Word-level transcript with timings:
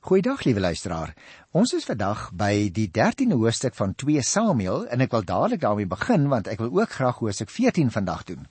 Goeiedag 0.00 0.46
liewe 0.46 0.60
luisteraar. 0.60 1.10
Ons 1.52 1.74
is 1.76 1.84
vandag 1.84 2.30
by 2.32 2.70
die 2.72 2.86
13de 2.88 3.36
hoofstuk 3.36 3.74
van 3.76 3.90
2 4.00 4.22
Samuel 4.24 4.86
en 4.88 5.04
ek 5.04 5.12
wil 5.12 5.26
dadelik 5.28 5.60
daarmee 5.60 5.88
begin 5.90 6.22
want 6.32 6.46
ek 6.48 6.62
wil 6.62 6.70
ook 6.78 6.94
graag 6.96 7.18
hoofstuk 7.20 7.50
14 7.52 7.90
vandag 7.92 8.22
doen. 8.30 8.46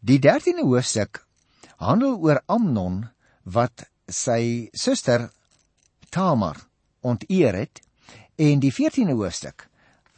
Die 0.00 0.16
13de 0.16 0.64
hoofstuk 0.64 1.20
handel 1.76 2.16
oor 2.24 2.40
Amnon 2.48 3.02
wat 3.44 3.84
sy 4.08 4.70
suster 4.72 5.26
Tamar 6.08 6.62
onteer 7.04 7.58
het 7.60 7.82
en 8.40 8.62
die 8.64 8.72
14de 8.72 9.18
hoofstuk 9.20 9.66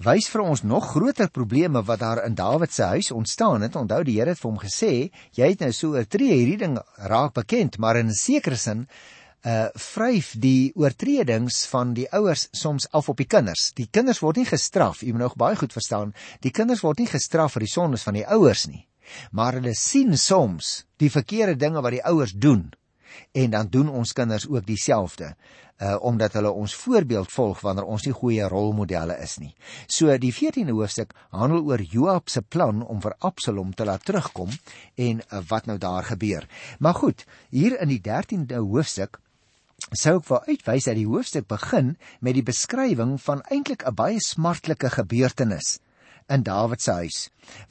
wys 0.07 0.29
vir 0.31 0.45
ons 0.45 0.63
nog 0.63 0.87
groter 0.93 1.33
probleme 1.35 1.83
wat 1.89 1.99
daar 2.05 2.21
in 2.23 2.39
Dawid 2.39 2.71
se 2.71 2.93
huis 2.95 3.11
ontstaan 3.11 3.67
het. 3.67 3.75
Onthou 3.75 4.05
die 4.07 4.21
Here 4.21 4.37
het 4.37 4.39
vir 4.39 4.51
hom 4.51 4.63
gesê, 4.63 4.93
jy 5.35 5.51
het 5.51 5.67
nou 5.67 5.73
so 5.73 5.99
'n 5.99 6.07
tree 6.07 6.31
hierdie 6.31 6.63
ding 6.63 6.79
raak 7.11 7.35
bekend, 7.35 7.79
maar 7.79 7.97
in 7.97 8.07
'n 8.07 8.15
sekere 8.15 8.57
sin 8.57 8.87
uh 9.43 9.69
vryf 9.75 10.35
die 10.39 10.71
oortredings 10.79 11.65
van 11.71 11.95
die 11.97 12.07
ouers 12.15 12.47
soms 12.53 12.87
af 12.95 13.09
op 13.09 13.19
die 13.19 13.27
kinders. 13.27 13.73
Die 13.75 13.89
kinders 13.91 14.23
word 14.23 14.39
nie 14.39 14.47
gestraf, 14.47 15.03
jy 15.03 15.11
moet 15.13 15.25
nou 15.25 15.33
baie 15.37 15.59
goed 15.59 15.75
verstaan, 15.75 16.15
die 16.41 16.55
kinders 16.55 16.85
word 16.87 17.03
nie 17.03 17.11
gestraf 17.11 17.57
vir 17.57 17.67
die 17.67 17.73
sondes 17.73 18.07
van 18.07 18.15
die 18.21 18.27
ouers 18.27 18.69
nie. 18.71 18.87
Maar 19.35 19.59
hulle 19.59 19.75
sien 19.75 20.15
soms 20.17 20.85
die 21.03 21.11
verkeerde 21.11 21.59
dinge 21.59 21.83
wat 21.83 21.97
die 21.97 22.05
ouers 22.07 22.33
doen 22.33 22.71
en 23.37 23.51
dan 23.51 23.69
doen 23.69 23.91
ons 23.91 24.15
kinders 24.17 24.47
ook 24.49 24.67
dieselfde 24.67 25.35
uh 25.83 25.97
omdat 26.07 26.33
hulle 26.39 26.51
ons 26.51 26.75
voorbeeld 26.75 27.33
volg 27.33 27.61
wanneer 27.61 27.85
ons 27.85 28.05
nie 28.07 28.15
goeie 28.15 28.47
rolmodelle 28.49 29.17
is 29.25 29.39
nie. 29.43 29.55
So 29.87 30.15
die 30.19 30.33
14de 30.35 30.71
hoofstuk 30.77 31.15
handel 31.31 31.65
oor 31.67 31.83
Joab 31.83 32.31
se 32.31 32.43
plan 32.43 32.85
om 32.87 33.01
vir 33.03 33.17
Absalom 33.19 33.75
te 33.75 33.85
laat 33.85 34.05
terugkom 34.05 34.53
en 34.95 35.21
uh, 35.21 35.41
wat 35.49 35.67
nou 35.67 35.79
daar 35.79 36.05
gebeur. 36.05 36.47
Maar 36.79 36.95
goed, 36.95 37.25
hier 37.51 37.81
in 37.81 37.89
die 37.89 38.01
13de 38.01 38.63
hoofstuk 38.63 39.19
sou 39.91 40.19
ek 40.21 40.29
wou 40.29 40.41
uitwys 40.49 40.89
dat 40.89 40.99
die 40.99 41.09
hoofstuk 41.09 41.49
begin 41.49 41.97
met 42.21 42.35
die 42.35 42.47
beskrywing 42.47 43.19
van 43.21 43.43
eintlik 43.51 43.85
'n 43.87 43.95
baie 43.95 44.21
smartlike 44.21 44.91
gebeurtenis 44.91 45.79
in 46.29 46.43
Dawid 46.43 46.83
se 46.83 46.93
huis 46.93 47.19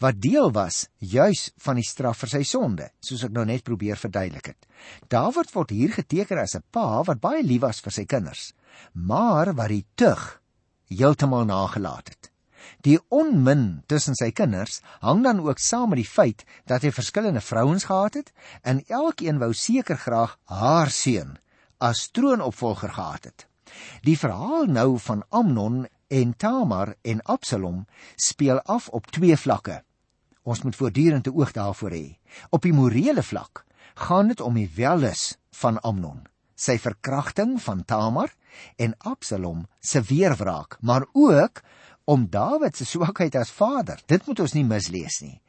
wat 0.03 0.19
deel 0.21 0.51
was 0.51 0.87
juis 0.99 1.51
van 1.65 1.79
die 1.79 1.87
straf 1.87 2.21
vir 2.23 2.31
sy 2.33 2.43
sonde 2.47 2.89
soos 2.99 3.23
ek 3.27 3.35
nou 3.35 3.45
net 3.45 3.63
probeer 3.63 3.97
verduidelik 3.97 4.51
het. 4.53 4.67
Dawid 5.09 5.53
word 5.55 5.71
hier 5.71 5.93
geteken 5.95 6.41
as 6.41 6.55
'n 6.55 6.63
pa 6.71 7.03
wat 7.03 7.21
baie 7.21 7.43
lief 7.43 7.61
was 7.61 7.79
vir 7.79 7.91
sy 7.91 8.05
kinders, 8.05 8.53
maar 8.93 9.53
wat 9.55 9.69
die 9.69 9.85
tug 9.95 10.41
heeltemal 10.89 11.45
nagelaat 11.45 12.09
het. 12.09 12.31
Die 12.85 12.99
onmin 13.09 13.83
tussen 13.87 14.15
sy 14.15 14.31
kinders 14.31 14.81
hang 15.01 15.23
dan 15.23 15.39
ook 15.39 15.59
saam 15.59 15.89
met 15.89 16.01
die 16.01 16.13
feit 16.17 16.45
dat 16.65 16.81
hy 16.81 16.91
verskillende 16.91 17.41
vrouens 17.41 17.85
gehad 17.89 18.13
het 18.13 18.31
en 18.61 18.83
elkeen 18.87 19.39
wou 19.39 19.53
seker 19.53 19.97
graag 19.97 20.37
haar 20.45 20.89
seun 20.89 21.37
as 21.81 22.09
troonopvolger 22.13 22.93
gehad 22.93 23.23
het. 23.29 23.47
Die 24.05 24.17
verhaal 24.19 24.67
nou 24.69 24.99
van 24.99 25.23
Amnon 25.29 25.85
en 26.11 26.33
Tamar 26.37 26.95
en 27.01 27.21
Absalom 27.21 27.85
speel 28.15 28.61
af 28.61 28.89
op 28.89 29.07
twee 29.11 29.37
vlakke. 29.37 29.81
Ons 30.43 30.61
moet 30.61 30.75
voortdurend 30.75 31.27
'n 31.27 31.35
oog 31.37 31.51
daarvoor 31.51 31.91
hê. 31.91 32.17
Op 32.49 32.61
die 32.61 32.73
morele 32.73 33.23
vlak 33.23 33.65
gaan 33.95 34.27
dit 34.27 34.41
om 34.41 34.53
die 34.53 34.71
welis 34.75 35.37
van 35.51 35.79
Amnon, 35.81 36.27
sy 36.55 36.77
verkrachting 36.77 37.61
van 37.61 37.85
Tamar 37.85 38.33
en 38.75 38.95
Absalom 38.97 39.67
se 39.79 40.01
weerwraak, 40.01 40.77
maar 40.81 41.05
ook 41.13 41.61
om 42.03 42.29
Dawid 42.29 42.75
se 42.75 42.85
swakheid 42.85 43.35
as 43.35 43.51
vader. 43.51 44.01
Dit 44.05 44.25
moet 44.27 44.39
ons 44.39 44.53
nie 44.53 44.65
mislees 44.65 45.21
nie. 45.21 45.41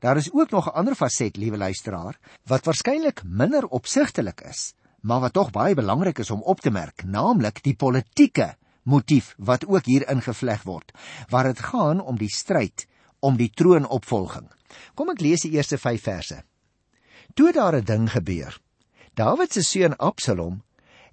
Daar 0.00 0.16
is 0.16 0.32
ook 0.32 0.50
nog 0.50 0.66
'n 0.66 0.76
ander 0.76 0.94
faset, 0.94 1.36
liewe 1.36 1.56
luisteraar, 1.56 2.18
wat 2.46 2.64
waarskynlik 2.64 3.22
minder 3.24 3.66
opsigtelik 3.66 4.40
is, 4.40 4.74
maar 5.00 5.20
wat 5.20 5.32
tog 5.32 5.50
baie 5.50 5.74
belangrik 5.74 6.18
is 6.18 6.30
om 6.30 6.42
op 6.42 6.60
te 6.60 6.70
merk, 6.70 7.04
naamlik 7.04 7.62
die 7.62 7.76
politieke 7.76 8.56
motief 8.82 9.34
wat 9.38 9.66
ook 9.66 9.84
hier 9.84 10.08
ingevleg 10.08 10.62
word, 10.62 10.92
waar 11.28 11.44
dit 11.44 11.58
gaan 11.58 12.00
om 12.00 12.18
die 12.18 12.32
stryd 12.32 12.86
om 13.20 13.36
die 13.36 13.50
troonopvolging. 13.50 14.48
Kom 14.94 15.10
ek 15.12 15.20
lees 15.20 15.44
die 15.44 15.52
eerste 15.56 15.78
5 15.78 16.02
verse. 16.02 16.42
Toe 17.34 17.52
daar 17.52 17.76
'n 17.76 17.84
ding 17.84 18.10
gebeur. 18.10 18.58
Dawid 19.14 19.52
se 19.52 19.62
seun 19.62 19.96
Absalom 19.96 20.62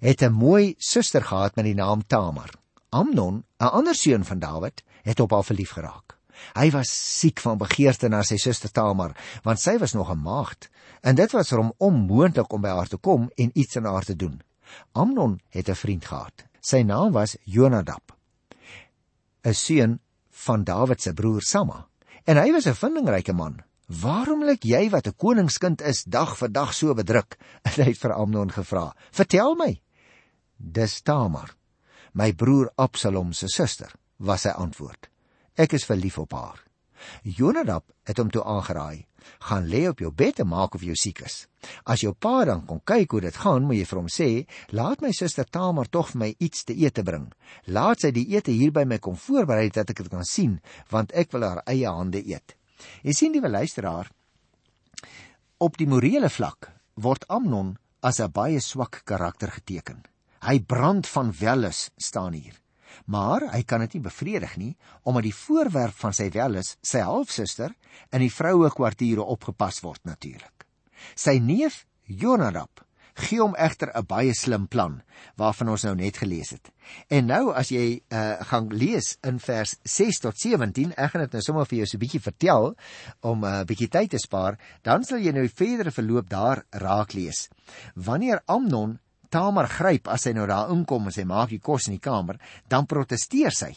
het 0.00 0.22
'n 0.22 0.32
mooi 0.32 0.74
suster 0.78 1.24
gehad 1.24 1.56
met 1.56 1.64
die 1.64 1.74
naam 1.74 2.06
Tamar. 2.06 2.50
Amnon, 2.90 3.44
'n 3.60 3.64
ander 3.64 3.94
seun 3.94 4.24
van 4.24 4.38
Dawid, 4.38 4.82
het 5.02 5.20
op 5.20 5.30
haar 5.30 5.44
verlief 5.44 5.70
geraak. 5.70 6.17
Hy 6.54 6.70
was 6.70 6.90
siek 7.18 7.40
van 7.40 7.58
begeerte 7.58 8.08
na 8.08 8.22
sy 8.22 8.36
suster 8.36 8.70
Tamar, 8.70 9.16
want 9.44 9.60
sy 9.60 9.78
was 9.78 9.94
nog 9.94 10.10
'n 10.10 10.22
maagd 10.22 10.68
en 11.02 11.14
dit 11.14 11.32
was 11.32 11.48
vir 11.48 11.58
hom 11.58 11.72
onmoontlik 11.78 12.52
om 12.52 12.60
by 12.60 12.68
haar 12.68 12.88
te 12.88 12.96
kom 12.96 13.30
en 13.36 13.50
iets 13.54 13.76
aan 13.76 13.84
haar 13.84 14.04
te 14.04 14.16
doen. 14.16 14.42
Amnon 14.92 15.40
het 15.50 15.68
'n 15.68 15.74
vriend 15.74 16.04
gehad. 16.04 16.44
Sy 16.60 16.82
naam 16.82 17.12
was 17.12 17.36
Jonadab, 17.44 18.12
'n 19.44 19.54
seun 19.54 20.00
van 20.30 20.64
Dawid 20.64 21.00
se 21.02 21.12
broer 21.12 21.42
Samma, 21.42 21.86
en 22.24 22.36
hy 22.36 22.52
was 22.52 22.66
'n 22.66 22.74
vindingryke 22.74 23.32
man. 23.32 23.62
"Waarom 23.86 24.44
lyk 24.44 24.62
jy 24.64 24.90
wat 24.90 25.06
'n 25.06 25.16
koningskind 25.16 25.80
is 25.80 26.04
dag 26.04 26.36
vir 26.36 26.52
dag 26.52 26.74
so 26.74 26.94
bedruk?" 26.94 27.38
het 27.66 27.76
hy 27.76 27.94
vir 27.94 28.12
Amnon 28.12 28.50
gevra. 28.50 28.94
"Vertel 29.10 29.54
my." 29.54 29.80
"Dis 30.56 31.00
Tamar, 31.00 31.56
my 32.12 32.32
broer 32.32 32.72
Absalom 32.76 33.32
se 33.32 33.48
suster," 33.48 33.92
was 34.16 34.42
sy 34.42 34.48
antwoord. 34.48 35.08
"Ek 35.58 35.72
is 35.72 35.84
verlief 35.84 36.18
op 36.18 36.32
haar." 36.32 36.68
Jonadab 37.22 37.84
het 38.06 38.18
hom 38.18 38.30
toe 38.30 38.44
aangeraai: 38.44 39.06
"Gaan 39.38 39.66
lê 39.68 39.86
op 39.88 39.98
jou 39.98 40.10
bed 40.12 40.38
en 40.38 40.48
maak 40.48 40.74
of 40.74 40.82
jy 40.82 40.94
siek 40.94 41.20
is. 41.26 41.46
As 41.84 42.00
jou 42.00 42.12
pa 42.12 42.44
dan 42.44 42.64
kom 42.66 42.80
kyk 42.84 43.10
hoe 43.10 43.20
dit 43.20 43.36
gaan, 43.36 43.66
moet 43.66 43.76
jy 43.76 43.86
vir 43.90 43.98
hom 43.98 44.08
sê: 44.08 44.46
"Laat 44.70 45.00
my 45.00 45.12
suster 45.12 45.44
Tamar 45.44 45.88
tog 45.88 46.10
vir 46.12 46.18
my 46.18 46.34
iets 46.38 46.64
te 46.64 46.74
eet 46.74 47.04
bring. 47.04 47.32
Laat 47.66 48.00
sy 48.00 48.10
die 48.10 48.26
ete 48.36 48.50
hier 48.50 48.72
by 48.72 48.84
my 48.84 48.98
kom 48.98 49.16
voorberei 49.16 49.70
dat 49.70 49.90
ek 49.90 49.96
dit 49.96 50.08
kan 50.08 50.24
sien, 50.24 50.60
want 50.90 51.12
ek 51.12 51.32
wil 51.32 51.42
haar 51.42 51.62
eie 51.66 51.86
hande 51.86 52.22
eet." 52.26 52.56
Jy 53.02 53.12
sien 53.12 53.32
die 53.32 53.40
luisteraar 53.40 54.10
op 55.58 55.76
die 55.76 55.86
morele 55.86 56.28
vlak 56.30 56.70
word 56.94 57.24
Amnon 57.28 57.76
as 58.00 58.20
'n 58.20 58.30
baie 58.30 58.60
swak 58.60 59.02
karakter 59.04 59.50
geteken. 59.50 60.04
Hy 60.42 60.60
brand 60.60 61.06
van 61.06 61.32
welis 61.32 61.90
staan 61.96 62.32
hier 62.32 62.54
maar 63.06 63.48
hy 63.52 63.62
kan 63.62 63.80
dit 63.80 63.98
nie 63.98 64.04
bevredig 64.08 64.56
nie 64.56 64.76
omdat 65.02 65.28
die 65.28 65.34
voorwerp 65.34 65.94
van 65.94 66.12
sy 66.12 66.30
welis 66.34 66.76
sy 66.82 67.04
halfsuster 67.04 67.74
in 68.12 68.20
die 68.20 68.32
vroue 68.32 68.70
kwartiere 68.70 69.24
opgepas 69.24 69.82
word 69.82 70.04
natuurlik. 70.04 70.66
Sy 71.14 71.38
neef 71.38 71.84
Jonadab 72.04 72.88
gee 73.18 73.40
hom 73.42 73.56
egter 73.58 73.90
'n 73.94 74.06
baie 74.06 74.34
slim 74.34 74.66
plan 74.68 75.00
waarvan 75.36 75.68
ons 75.68 75.84
nou 75.84 75.94
net 75.94 76.16
gelees 76.16 76.50
het. 76.50 76.70
En 77.10 77.26
nou 77.26 77.52
as 77.52 77.70
jy 77.70 78.00
uh, 78.12 78.36
gaan 78.50 78.68
lees 78.68 79.16
in 79.26 79.38
vers 79.38 79.76
6 79.84 80.20
tot 80.20 80.38
17, 80.38 80.94
ek 80.96 81.10
gaan 81.10 81.26
dit 81.26 81.32
nou 81.32 81.42
sommer 81.42 81.66
vir 81.66 81.78
jou 81.78 81.86
so 81.86 81.96
'n 81.96 82.04
bietjie 82.04 82.22
vertel 82.22 82.74
om 83.20 83.44
'n 83.44 83.60
uh, 83.60 83.64
bietjie 83.64 83.88
tyd 83.88 84.10
te 84.10 84.18
spaar, 84.18 84.58
dan 84.82 85.04
sal 85.04 85.18
jy 85.18 85.32
nou 85.32 85.42
die 85.42 85.58
verdere 85.64 85.90
verloop 85.90 86.28
daar 86.28 86.64
raak 86.70 87.12
lees. 87.12 87.48
Wanneer 87.94 88.42
Amnon 88.46 88.98
Tamar 89.28 89.68
gryp 89.68 90.08
as 90.08 90.24
sy 90.26 90.32
nou 90.36 90.46
daar 90.48 90.70
inkom 90.72 91.08
en 91.08 91.14
sy 91.14 91.24
maak 91.28 91.50
die 91.52 91.60
kos 91.60 91.88
in 91.88 91.98
die 91.98 92.04
kamer, 92.04 92.38
dan 92.68 92.86
protesteer 92.86 93.54
sy. 93.54 93.74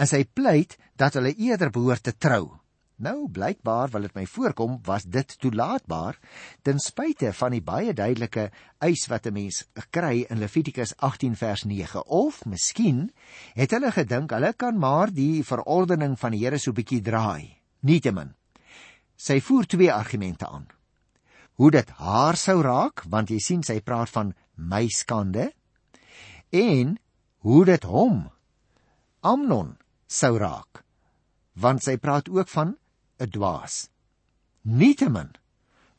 En 0.00 0.08
sy 0.08 0.24
pleit 0.24 0.78
dat 0.96 1.18
hulle 1.18 1.34
eerder 1.36 1.70
behoort 1.70 2.02
te 2.08 2.16
trou. 2.16 2.56
Nou 2.96 3.28
blykbaar 3.28 3.90
wil 3.92 4.06
dit 4.06 4.14
my 4.16 4.22
voorkom 4.24 4.78
was 4.86 5.04
dit 5.04 5.34
toelaatbaar 5.40 6.16
ten 6.64 6.78
spyte 6.80 7.28
van 7.36 7.52
die 7.52 7.60
baie 7.60 7.92
duidelike 7.92 8.46
eis 8.80 9.04
wat 9.12 9.26
'n 9.26 9.34
mens 9.36 9.64
kry 9.92 10.24
in 10.30 10.38
Levitikus 10.38 10.96
18 10.96 11.36
vers 11.36 11.64
9 11.64 12.06
of 12.06 12.44
miskien 12.46 13.12
het 13.54 13.70
hulle 13.70 13.92
gedink 13.92 14.30
hulle 14.30 14.52
kan 14.52 14.78
maar 14.78 15.12
die 15.12 15.44
verordening 15.44 16.16
van 16.18 16.32
die 16.32 16.44
Here 16.44 16.58
so 16.58 16.72
bietjie 16.72 17.02
draai. 17.02 17.60
Nietemin. 17.80 18.34
Sy 19.16 19.40
voer 19.40 19.66
twee 19.66 19.92
argumente 19.92 20.48
aan. 20.48 20.66
Hoe 21.56 21.70
dit 21.70 21.90
haar 21.90 22.36
sou 22.36 22.62
raak 22.62 23.02
want 23.08 23.28
jy 23.28 23.38
sien 23.38 23.62
sy 23.62 23.80
praat 23.80 24.08
van 24.08 24.34
my 24.56 24.88
skande 24.88 25.50
en 26.50 26.96
hoe 27.46 27.64
dit 27.64 27.84
hom 27.84 28.26
Amnon 29.20 29.76
sou 30.06 30.36
raak 30.38 30.82
want 31.56 31.84
sy 31.84 31.96
praat 31.96 32.28
ook 32.28 32.48
van 32.52 32.76
'n 33.20 33.30
dwaas. 33.32 33.88
Nietemin 34.62 35.32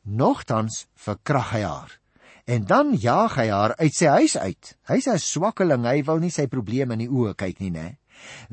nogtans 0.02 0.86
verkrag 0.94 1.50
hy 1.50 1.62
haar 1.62 1.98
en 2.46 2.64
dan 2.64 2.94
jaag 2.94 3.34
hy 3.34 3.48
haar 3.48 3.74
uit 3.76 3.94
sy 3.94 4.06
huis 4.06 4.36
uit. 4.36 4.76
Hy's 4.86 5.08
'n 5.08 5.18
swakkeling 5.18 5.84
hy 5.84 6.02
wil 6.02 6.18
nie 6.18 6.30
sy 6.30 6.46
probleme 6.46 6.92
in 6.94 7.04
die 7.06 7.10
oë 7.10 7.34
kyk 7.34 7.60
nie 7.60 7.70
nê 7.70 7.98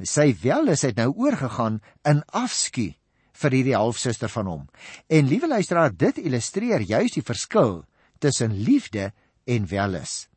sy 0.04 0.34
wel 0.42 0.72
is 0.74 0.86
dit 0.86 0.98
nou 1.00 1.12
oorgegaan 1.14 1.82
in 2.08 2.22
afskuw 2.34 2.94
vir 3.36 3.52
hierdie 3.58 3.76
halfsuster 3.76 4.32
van 4.32 4.48
hom. 4.48 4.64
En 5.12 5.28
liewe 5.28 5.48
luisteraar 5.52 5.92
dit 5.92 6.22
illustreer 6.24 6.86
juis 6.88 7.18
die 7.18 7.26
verskil 7.26 7.84
tussen 8.24 8.56
liefde 8.64 9.12
en 9.46 9.68
welis. 9.70 10.28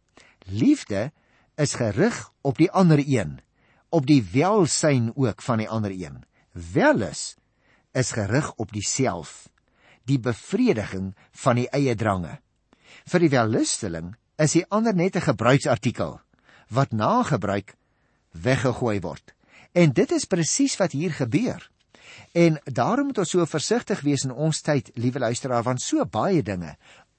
Liefde 0.47 1.11
is 1.57 1.75
gerig 1.75 2.31
op 2.41 2.59
die 2.59 2.71
ander 2.71 3.03
een, 3.03 3.39
op 3.89 4.07
die 4.07 4.23
welsyn 4.33 5.13
ook 5.17 5.43
van 5.43 5.63
die 5.63 5.69
ander 5.69 5.91
een. 5.91 6.23
Welis 6.53 7.37
is 7.93 8.13
gerig 8.13 8.53
op 8.57 8.73
diself, 8.73 9.49
die 10.05 10.21
bevrediging 10.21 11.15
van 11.33 11.59
die 11.61 11.69
eie 11.75 11.95
drange. 11.95 12.39
Vir 13.09 13.25
die 13.25 13.33
wellusteling 13.33 14.15
is 14.39 14.55
die 14.55 14.67
ander 14.69 14.95
net 14.95 15.17
'n 15.17 15.29
gebruiksartikel 15.33 16.21
wat 16.69 16.93
na 16.93 17.23
gebruik 17.23 17.75
weggegooi 18.33 19.01
word. 19.01 19.35
En 19.73 19.93
dit 19.93 20.11
is 20.13 20.25
presies 20.25 20.77
wat 20.77 20.93
hier 20.93 21.13
gebeur. 21.13 21.71
En 22.33 22.61
daarom 22.65 23.07
moet 23.07 23.19
ons 23.19 23.31
so 23.31 23.45
versigtig 23.47 24.01
wees 24.01 24.25
in 24.25 24.33
ons 24.33 24.61
tyd, 24.61 24.91
liewe 24.95 25.19
luisteraar, 25.19 25.63
want 25.63 25.83
so 25.83 26.05
baie 26.05 26.43
dinge 26.43 26.77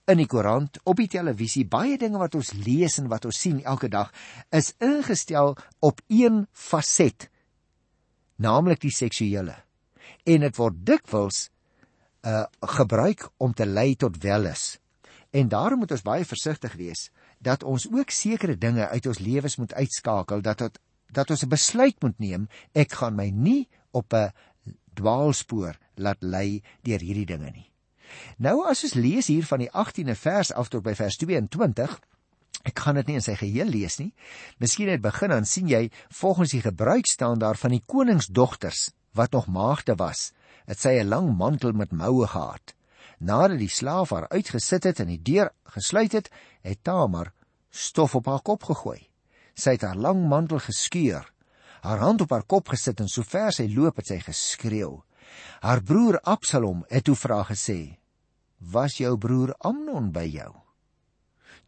in 0.10 0.18
die 0.18 0.28
koerant, 0.30 0.80
op 0.90 0.98
die 0.98 1.10
televisie, 1.12 1.66
baie 1.70 1.98
dinge 2.02 2.20
wat 2.22 2.36
ons 2.40 2.52
lees 2.66 2.98
en 3.02 3.10
wat 3.12 3.28
ons 3.30 3.40
sien 3.40 3.62
elke 3.68 3.90
dag 3.92 4.12
is 4.56 4.74
ingestel 4.82 5.56
op 5.86 6.02
een 6.10 6.46
faset, 6.54 7.30
naamlik 8.42 8.82
die 8.82 8.94
seksuele. 8.94 9.56
En 10.26 10.46
dit 10.46 10.60
word 10.60 10.84
dikwels 10.86 11.48
uh 12.28 12.44
gebruik 12.76 13.30
om 13.40 13.54
te 13.56 13.66
lei 13.66 13.96
tot 13.96 14.18
welis. 14.24 14.80
En 15.32 15.48
daarom 15.48 15.80
moet 15.80 15.92
ons 15.96 16.04
baie 16.04 16.26
versigtig 16.26 16.74
wees 16.76 17.10
dat 17.40 17.64
ons 17.64 17.88
ook 17.88 18.12
sekere 18.12 18.58
dinge 18.58 18.88
uit 18.88 19.06
ons 19.08 19.20
lewens 19.24 19.56
moet 19.56 19.74
uitskakel 19.74 20.42
dat 20.42 20.58
dat 20.58 20.80
dat 21.12 21.30
ons 21.30 21.44
'n 21.44 21.50
besluit 21.50 21.96
moet 22.02 22.20
neem 22.20 22.48
ek 22.74 22.92
gaan 22.92 23.16
my 23.16 23.30
nie 23.30 23.70
op 23.92 24.14
'n 24.14 24.34
dwaalspoor 24.94 25.78
laat 25.96 26.22
lei 26.22 26.62
deur 26.84 27.00
hierdie 27.00 27.26
dinge 27.26 27.52
nie. 27.52 27.69
Nou 28.38 28.64
as 28.70 28.84
ons 28.84 28.94
lees 28.94 29.28
hier 29.28 29.46
van 29.46 29.60
die 29.60 29.72
18de 29.72 30.16
vers 30.16 30.54
af 30.54 30.70
tot 30.70 30.84
by 30.84 30.96
vers 30.96 31.18
22 31.18 32.00
Ek 32.68 32.80
gaan 32.84 32.98
dit 33.00 33.08
nie 33.08 33.16
in 33.20 33.24
sy 33.24 33.38
geheel 33.40 33.70
lees 33.72 33.96
nie. 34.02 34.10
Miskien 34.60 34.90
net 34.92 35.04
begin 35.04 35.32
dan 35.32 35.48
sien 35.48 35.70
jy 35.72 35.86
volgens 36.20 36.52
die 36.52 36.64
gebruik 36.64 37.08
staan 37.08 37.40
daar 37.40 37.56
van 37.56 37.72
die 37.72 37.84
koningsdogters 37.88 38.90
wat 39.16 39.32
nog 39.32 39.48
maagde 39.48 39.96
was, 39.96 40.32
het 40.68 40.80
sy 40.80 41.00
'n 41.00 41.08
lang 41.08 41.38
mantel 41.38 41.72
met 41.74 41.92
moue 41.92 42.28
gehad. 42.28 42.76
Nadat 43.20 43.60
die 43.60 43.70
slaaf 43.70 44.10
haar 44.10 44.28
uitgesit 44.30 44.84
het 44.84 45.00
en 45.00 45.08
die 45.08 45.22
deur 45.22 45.52
gesluit 45.64 46.12
het, 46.12 46.30
het 46.62 46.84
Tamar 46.84 47.34
stof 47.70 48.16
op 48.16 48.26
haar 48.26 48.42
kop 48.42 48.64
gegooi. 48.64 49.10
Sy 49.54 49.72
het 49.72 49.82
haar 49.82 49.96
lang 49.96 50.28
mantel 50.28 50.60
geskeur, 50.60 51.32
haar 51.82 52.00
hand 52.00 52.22
op 52.22 52.30
haar 52.32 52.44
kop 52.44 52.70
gesit 52.70 53.00
en 53.00 53.08
sover 53.08 53.52
sy 53.52 53.68
loop 53.76 53.96
het 53.96 54.08
sy 54.08 54.20
geskreeu. 54.20 55.04
Haar 55.62 55.82
broer 55.84 56.20
Absalom 56.24 56.86
het 56.90 57.04
toe 57.04 57.16
vra 57.16 57.44
gesê: 57.44 57.99
"Was 58.60 58.98
jou 58.98 59.18
broer 59.18 59.56
Amnon 59.60 60.12
by 60.12 60.26
jou?" 60.28 60.54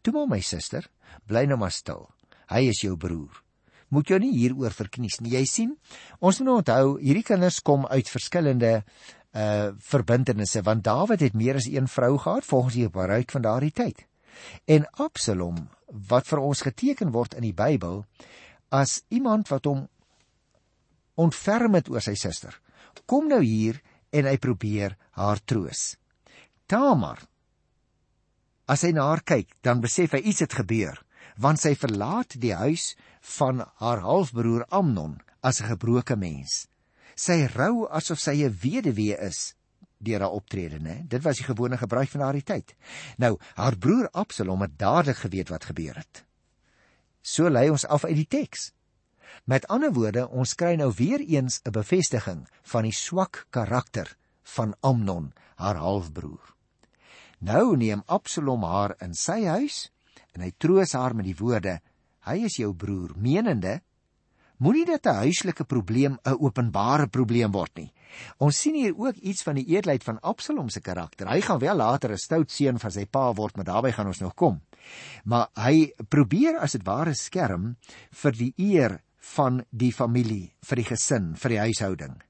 "Toe 0.01 0.13
maar 0.13 0.27
my 0.27 0.39
suster, 0.39 0.89
bly 1.25 1.45
nou 1.45 1.57
maar 1.57 1.71
stil. 1.71 2.09
Hy 2.49 2.69
is 2.69 2.81
jou 2.81 2.97
broer." 2.97 3.43
Moet 3.89 4.09
jy 4.09 4.17
nie 4.19 4.31
hieroor 4.37 4.71
verknies 4.71 5.19
nie. 5.19 5.33
Jy 5.35 5.45
sien, 5.45 5.77
ons 6.19 6.39
moet 6.39 6.49
onthou 6.49 6.99
hierdie 7.01 7.25
kinders 7.27 7.59
kom 7.59 7.85
uit 7.85 8.07
verskillende 8.07 8.83
uh 9.31 9.71
verbintenisse 9.79 10.59
want 10.61 10.83
Dawid 10.83 11.21
het 11.23 11.33
meer 11.33 11.55
as 11.55 11.67
een 11.67 11.87
vrou 11.87 12.17
gehad 12.17 12.45
volgens 12.45 12.73
die 12.73 12.83
gebruik 12.83 13.31
van 13.31 13.41
daardie 13.41 13.71
tyd. 13.71 14.05
En 14.67 14.87
Absalom 14.99 15.69
wat 15.87 16.27
vir 16.27 16.39
ons 16.39 16.61
geteken 16.61 17.11
word 17.11 17.35
in 17.39 17.47
die 17.47 17.55
Bybel 17.55 18.03
as 18.71 19.01
iemand 19.09 19.47
wat 19.51 19.67
hom 19.67 19.87
ontferm 21.15 21.75
het 21.75 21.89
oor 21.91 22.03
sy 22.03 22.15
suster. 22.15 22.55
Kom 23.05 23.27
nou 23.27 23.41
hier 23.43 23.81
en 24.11 24.27
hy 24.27 24.37
probeer 24.37 24.97
haar 25.15 25.39
troos. 25.45 25.95
Tamar 26.71 27.19
As 28.71 28.85
hy 28.87 28.93
na 28.95 29.09
haar 29.09 29.23
kyk, 29.27 29.49
dan 29.59 29.81
besef 29.83 30.13
hy 30.15 30.21
iets 30.23 30.39
het 30.45 30.53
gebeur, 30.55 31.01
want 31.35 31.59
sy 31.59 31.75
verlaat 31.75 32.37
die 32.39 32.53
huis 32.55 32.93
van 33.37 33.65
haar 33.83 33.99
halfbroer 34.05 34.63
Amnon 34.71 35.19
as 35.43 35.59
'n 35.59 35.75
gebroke 35.75 36.15
mens 36.15 36.71
sy 37.21 37.43
rou 37.51 37.87
asof 37.91 38.19
sy 38.19 38.43
'n 38.43 38.55
weduwee 38.63 39.17
is 39.19 39.53
deur 39.99 40.21
haar 40.21 40.31
optrede, 40.31 40.79
né? 40.79 41.07
Dit 41.07 41.23
was 41.23 41.37
die 41.37 41.45
gewone 41.45 41.77
gebruik 41.77 42.09
van 42.09 42.21
daardie 42.21 42.43
tyd. 42.43 42.75
Nou, 43.17 43.37
haar 43.55 43.77
broer 43.77 44.09
Absalom 44.11 44.61
het 44.61 44.77
dadelik 44.77 45.17
geweet 45.17 45.49
wat 45.49 45.65
gebeur 45.65 45.95
het. 45.95 46.25
So 47.21 47.49
lei 47.49 47.69
ons 47.69 47.85
af 47.85 48.05
uit 48.05 48.15
die 48.15 48.27
teks. 48.27 48.71
Met 49.45 49.67
ander 49.67 49.93
woorde, 49.93 50.27
ons 50.29 50.55
kry 50.55 50.75
nou 50.75 50.91
weer 50.95 51.19
eens 51.19 51.61
'n 51.65 51.71
bevestiging 51.71 52.47
van 52.63 52.83
die 52.83 52.93
swak 52.93 53.45
karakter 53.49 54.15
van 54.43 54.75
Amnon, 54.81 55.33
haar 55.55 55.75
halfbroer. 55.75 56.55
Nou 57.41 57.75
neem 57.77 58.03
Absalom 58.07 58.63
haar 58.63 58.95
in 59.01 59.13
sy 59.17 59.43
huis 59.45 59.89
en 60.35 60.41
hy 60.45 60.51
troos 60.57 60.93
haar 60.93 61.15
met 61.17 61.25
die 61.25 61.37
woorde: 61.37 61.79
"Hy 62.25 62.45
is 62.45 62.57
jou 62.57 62.73
broer," 62.73 63.15
menende 63.17 63.81
Moenie 64.61 64.85
dit 64.85 65.05
'n 65.05 65.15
huislike 65.25 65.65
probleem 65.65 66.19
'n 66.23 66.37
openbare 66.37 67.07
probleem 67.07 67.51
word 67.51 67.75
nie. 67.75 67.93
Ons 68.37 68.59
sien 68.61 68.75
hier 68.75 68.93
ook 68.95 69.15
iets 69.15 69.43
van 69.43 69.55
die 69.55 69.65
eerlikheid 69.65 70.03
van 70.03 70.19
Absalom 70.19 70.69
se 70.69 70.81
karakter. 70.81 71.27
Hy 71.27 71.41
gaan 71.41 71.59
wel 71.59 71.75
later 71.75 72.11
'n 72.11 72.17
stout 72.17 72.51
seun 72.51 72.79
van 72.79 72.91
sy 72.91 73.05
pa 73.05 73.33
word, 73.33 73.55
maar 73.55 73.65
daarbey 73.65 73.91
gaan 73.91 74.07
ons 74.07 74.19
nog 74.19 74.35
kom. 74.35 74.61
Maar 75.23 75.47
hy 75.55 75.93
probeer 76.09 76.59
as 76.59 76.71
dit 76.71 76.83
ware 76.83 77.13
skerm 77.13 77.75
vir 78.11 78.31
die 78.31 78.53
eer 78.57 79.01
van 79.17 79.65
die 79.69 79.91
familie, 79.91 80.53
vir 80.61 80.75
die 80.75 80.85
gesin, 80.85 81.35
vir 81.35 81.49
die 81.49 81.59
huishouding. 81.59 82.21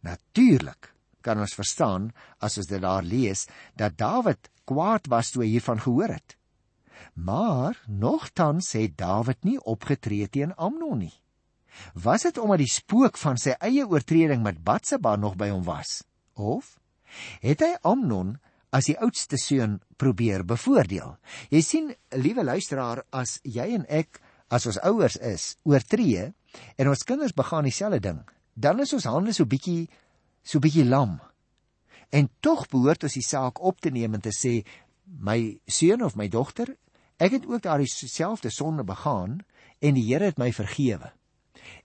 Natuurlik 0.00 0.94
kan 1.28 1.40
ons 1.44 1.56
verstaan 1.56 2.10
as 2.44 2.58
ons 2.60 2.70
dit 2.70 2.82
daar 2.82 3.04
lees 3.04 3.44
dat 3.76 3.98
Dawid 4.00 4.50
kwaad 4.68 5.08
was 5.12 5.32
toe 5.32 5.44
hy 5.44 5.52
hiervan 5.56 5.80
gehoor 5.84 6.16
het. 6.16 6.36
Maar 7.14 7.78
nogtans 7.86 8.72
het 8.76 8.96
Dawid 8.98 9.44
nie 9.44 9.58
opgetree 9.60 10.28
teen 10.32 10.54
Amnon 10.56 11.04
nie. 11.04 11.14
Was 11.94 12.24
dit 12.26 12.38
omdat 12.38 12.62
die 12.64 12.70
spook 12.70 13.18
van 13.20 13.38
sy 13.38 13.54
eie 13.62 13.86
oortreding 13.86 14.42
met 14.42 14.62
Batseba 14.64 15.16
nog 15.16 15.36
by 15.38 15.50
hom 15.52 15.64
was? 15.66 16.02
Of 16.34 16.76
het 17.42 17.62
hy 17.64 17.74
Amnon 17.88 18.36
as 18.74 18.90
die 18.90 18.98
oudste 19.00 19.38
seun 19.40 19.78
probeer 19.96 20.44
bevoordeel? 20.44 21.16
Jy 21.54 21.62
sien, 21.64 21.92
liewe 22.18 22.44
luisteraar, 22.44 23.04
as 23.14 23.38
jy 23.44 23.70
en 23.78 23.86
ek 23.88 24.20
as 24.52 24.66
ons 24.68 24.80
ouers 24.88 25.18
is, 25.20 25.54
oortree 25.68 26.30
en 26.80 26.90
ons 26.90 27.06
kinders 27.06 27.36
begaan 27.36 27.68
dieselfde 27.68 28.00
ding, 28.04 28.20
dan 28.56 28.80
is 28.82 28.94
ons 28.96 29.06
hande 29.08 29.34
so 29.36 29.46
bietjie 29.48 29.88
so 30.42 30.58
bietjie 30.58 30.84
lam. 30.84 31.18
En 32.10 32.30
tog 32.40 32.66
behoort 32.68 33.04
ons 33.04 33.18
die 33.18 33.24
saak 33.26 33.60
op 33.60 33.80
te 33.80 33.90
neem 33.90 34.14
en 34.14 34.24
te 34.24 34.32
sê, 34.32 34.62
my 35.04 35.58
seun 35.66 36.02
of 36.02 36.16
my 36.16 36.28
dogter, 36.28 36.74
ek 37.18 37.32
het 37.32 37.46
ook 37.46 37.62
daardie 37.62 37.88
selfde 37.88 38.50
sonde 38.50 38.84
begaan 38.84 39.40
en 39.80 39.94
die 39.94 40.06
Here 40.08 40.30
het 40.30 40.38
my 40.38 40.52
vergewe 40.52 41.12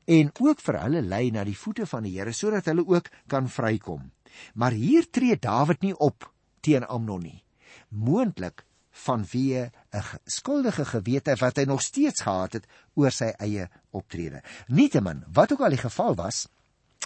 en 0.05 0.31
ook 0.39 0.61
vir 0.63 0.79
hulle 0.81 1.01
lei 1.01 1.29
na 1.31 1.45
die 1.47 1.57
voete 1.57 1.87
van 1.89 2.05
die 2.07 2.13
Here 2.17 2.33
sodat 2.35 2.67
hulle 2.71 2.85
ook 2.87 3.09
kan 3.31 3.49
vrykom. 3.49 4.11
Maar 4.55 4.75
hier 4.75 5.09
tree 5.09 5.37
Dawid 5.39 5.81
nie 5.81 5.95
op 5.95 6.29
teen 6.61 6.85
Amnon 6.85 7.23
nie. 7.23 7.43
Moontlik 7.89 8.65
vanweë 9.05 9.71
'n 9.93 10.03
skuldige 10.25 10.85
gewete 10.85 11.35
wat 11.39 11.57
hy 11.57 11.65
nog 11.65 11.81
steeds 11.81 12.21
gehad 12.21 12.53
het 12.53 12.67
oor 12.95 13.11
sy 13.11 13.33
eie 13.39 13.69
optrede. 13.91 14.41
Nietemin, 14.67 15.23
wat 15.27 15.51
ook 15.51 15.61
al 15.61 15.69
die 15.69 15.85
geval 15.87 16.15
was, 16.15 16.47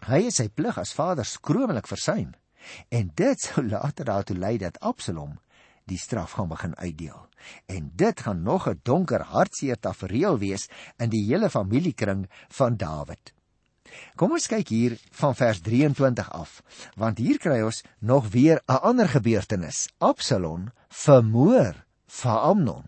hy 0.06 0.24
het 0.24 0.34
sy 0.34 0.48
plig 0.50 0.77
as 0.77 0.94
vader 0.94 1.25
skroomlik 1.25 1.88
versuim 1.88 2.34
en 2.89 3.12
dit 3.16 3.39
sou 3.39 3.63
later 3.63 4.06
daartoe 4.06 4.38
lei 4.38 4.58
dat 4.58 4.80
Absalom 4.80 5.38
die 5.88 6.00
straf 6.00 6.36
gaan 6.36 6.50
begin 6.51 6.75
uitdeel. 6.75 7.27
En 7.66 7.92
dit 7.96 8.20
gaan 8.20 8.42
nog 8.42 8.68
'n 8.68 8.80
donker 8.84 9.22
hartseer 9.22 9.80
tafereel 9.80 10.38
wees 10.38 10.68
in 10.98 11.10
die 11.10 11.25
hele 11.25 11.50
familiekring 11.50 12.30
van 12.50 12.77
Dawid. 12.77 13.34
Kom 14.16 14.32
ons 14.32 14.48
kyk 14.48 14.68
hier 14.68 14.98
van 15.12 15.36
vers 15.36 15.62
23 15.62 16.32
af, 16.32 16.62
want 16.96 17.18
hier 17.18 17.38
kry 17.38 17.62
ons 17.62 17.84
nog 18.00 18.30
weer 18.30 18.62
'n 18.68 18.82
ander 18.82 19.08
gebeurtenis. 19.08 19.88
Absalom 19.98 20.72
vermoor 20.89 21.86
vir 22.08 22.39
Amnon. 22.39 22.86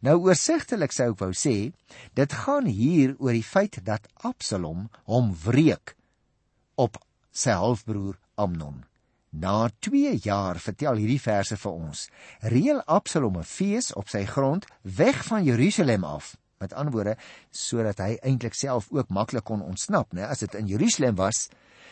Nou 0.00 0.18
oorsigtelik 0.18 0.92
sou 0.92 1.10
ek 1.10 1.18
wou 1.18 1.32
sê, 1.32 1.72
dit 2.14 2.32
gaan 2.32 2.66
hier 2.66 3.14
oor 3.18 3.32
die 3.32 3.44
feit 3.44 3.78
dat 3.84 4.08
Absalom 4.14 4.90
hom 5.04 5.34
wreek 5.44 5.94
op 6.78 6.98
sy 7.34 7.54
halfbroer 7.58 8.18
Amnon. 8.38 8.84
Na 9.30 9.68
2 9.84 10.14
jaar 10.24 10.56
vertel 10.62 11.02
hierdie 11.02 11.20
verse 11.20 11.56
vir 11.60 11.72
ons, 11.72 12.06
reël 12.40 12.80
Absalom 12.86 13.38
'n 13.38 13.44
fees 13.44 13.92
op 13.92 14.08
sy 14.08 14.24
grond 14.24 14.66
weg 14.82 15.24
van 15.26 15.44
Jerusalem 15.44 16.04
af. 16.04 16.36
Met 16.58 16.72
ander 16.72 16.92
woorde, 16.92 17.16
sodat 17.50 17.98
hy 17.98 18.18
eintlik 18.22 18.54
self 18.54 18.88
ook 18.90 19.08
maklik 19.08 19.44
kon 19.44 19.62
ontsnap, 19.62 20.12
né? 20.12 20.22
As 20.22 20.38
dit 20.38 20.54
in 20.54 20.66
Jerusalem 20.66 21.14
was, 21.14 21.48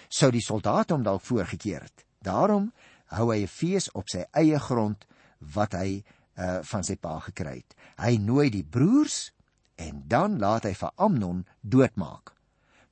sou 0.09 0.31
die 0.31 0.43
soldate 0.43 0.95
hom 0.95 1.03
dalk 1.03 1.23
voorgekeer 1.23 1.83
het. 1.83 2.05
Daarom 2.23 2.73
hou 3.07 3.33
hy 3.33 3.43
'n 3.43 3.49
fees 3.49 3.91
op 3.93 4.09
sy 4.09 4.25
eie 4.33 4.59
grond 4.59 5.07
wat 5.39 5.73
hy 5.73 6.05
uh 6.37 6.61
van 6.63 6.85
sy 6.85 6.97
pa 6.97 7.19
gekry 7.21 7.57
het. 7.57 7.75
Hy 7.99 8.17
nooi 8.17 8.51
die 8.51 8.65
broers 8.65 9.33
en 9.77 10.05
dan 10.07 10.39
laat 10.39 10.65
hy 10.65 10.75
vir 10.75 10.91
Amnon 10.97 11.47
doodmaak. 11.61 12.35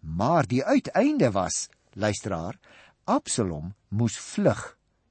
Maar 0.01 0.47
die 0.47 0.65
uiteinde 0.65 1.31
was, 1.33 1.69
luisteraar, 2.01 2.59
Absalom 3.05 3.75
moes 3.89 4.17
vlug 4.19 4.63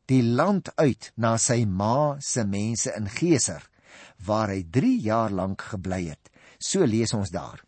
die 0.10 0.24
land 0.24 0.72
uit 0.76 1.12
na 1.16 1.38
sy 1.38 1.64
ma 1.66 2.18
se 2.20 2.44
mense 2.44 2.92
in 2.98 3.08
Geser 3.08 3.64
waar 4.26 4.52
hy 4.52 4.64
3 4.64 4.96
jaar 5.04 5.32
lank 5.32 5.62
gebly 5.74 6.08
het. 6.10 6.32
So 6.60 6.86
lees 6.88 7.14
ons 7.14 7.32
daar. 7.32 7.62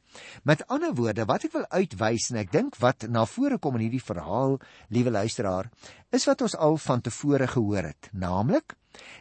Met 0.43 0.63
ander 0.72 0.93
woorde, 0.95 1.25
wat 1.27 1.45
ek 1.48 1.53
wil 1.53 1.67
uitwys 1.69 2.29
en 2.31 2.39
ek 2.39 2.51
dink 2.53 2.79
wat 2.79 3.05
na 3.12 3.25
vore 3.27 3.60
kom 3.60 3.75
in 3.75 3.86
hierdie 3.86 4.03
verhaal, 4.03 4.57
liewe 4.89 5.12
luisteraar, 5.12 5.69
is 6.15 6.25
wat 6.29 6.41
ons 6.45 6.55
al 6.55 6.79
van 6.79 7.03
tevore 7.03 7.48
gehoor 7.51 7.91
het, 7.91 8.10
naamlik 8.13 8.77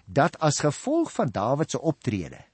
dat 0.06 0.38
as 0.38 0.62
gevolg 0.62 1.10
van 1.10 1.32
Dawid 1.34 1.74
se 1.74 1.80
optrede 1.82 2.44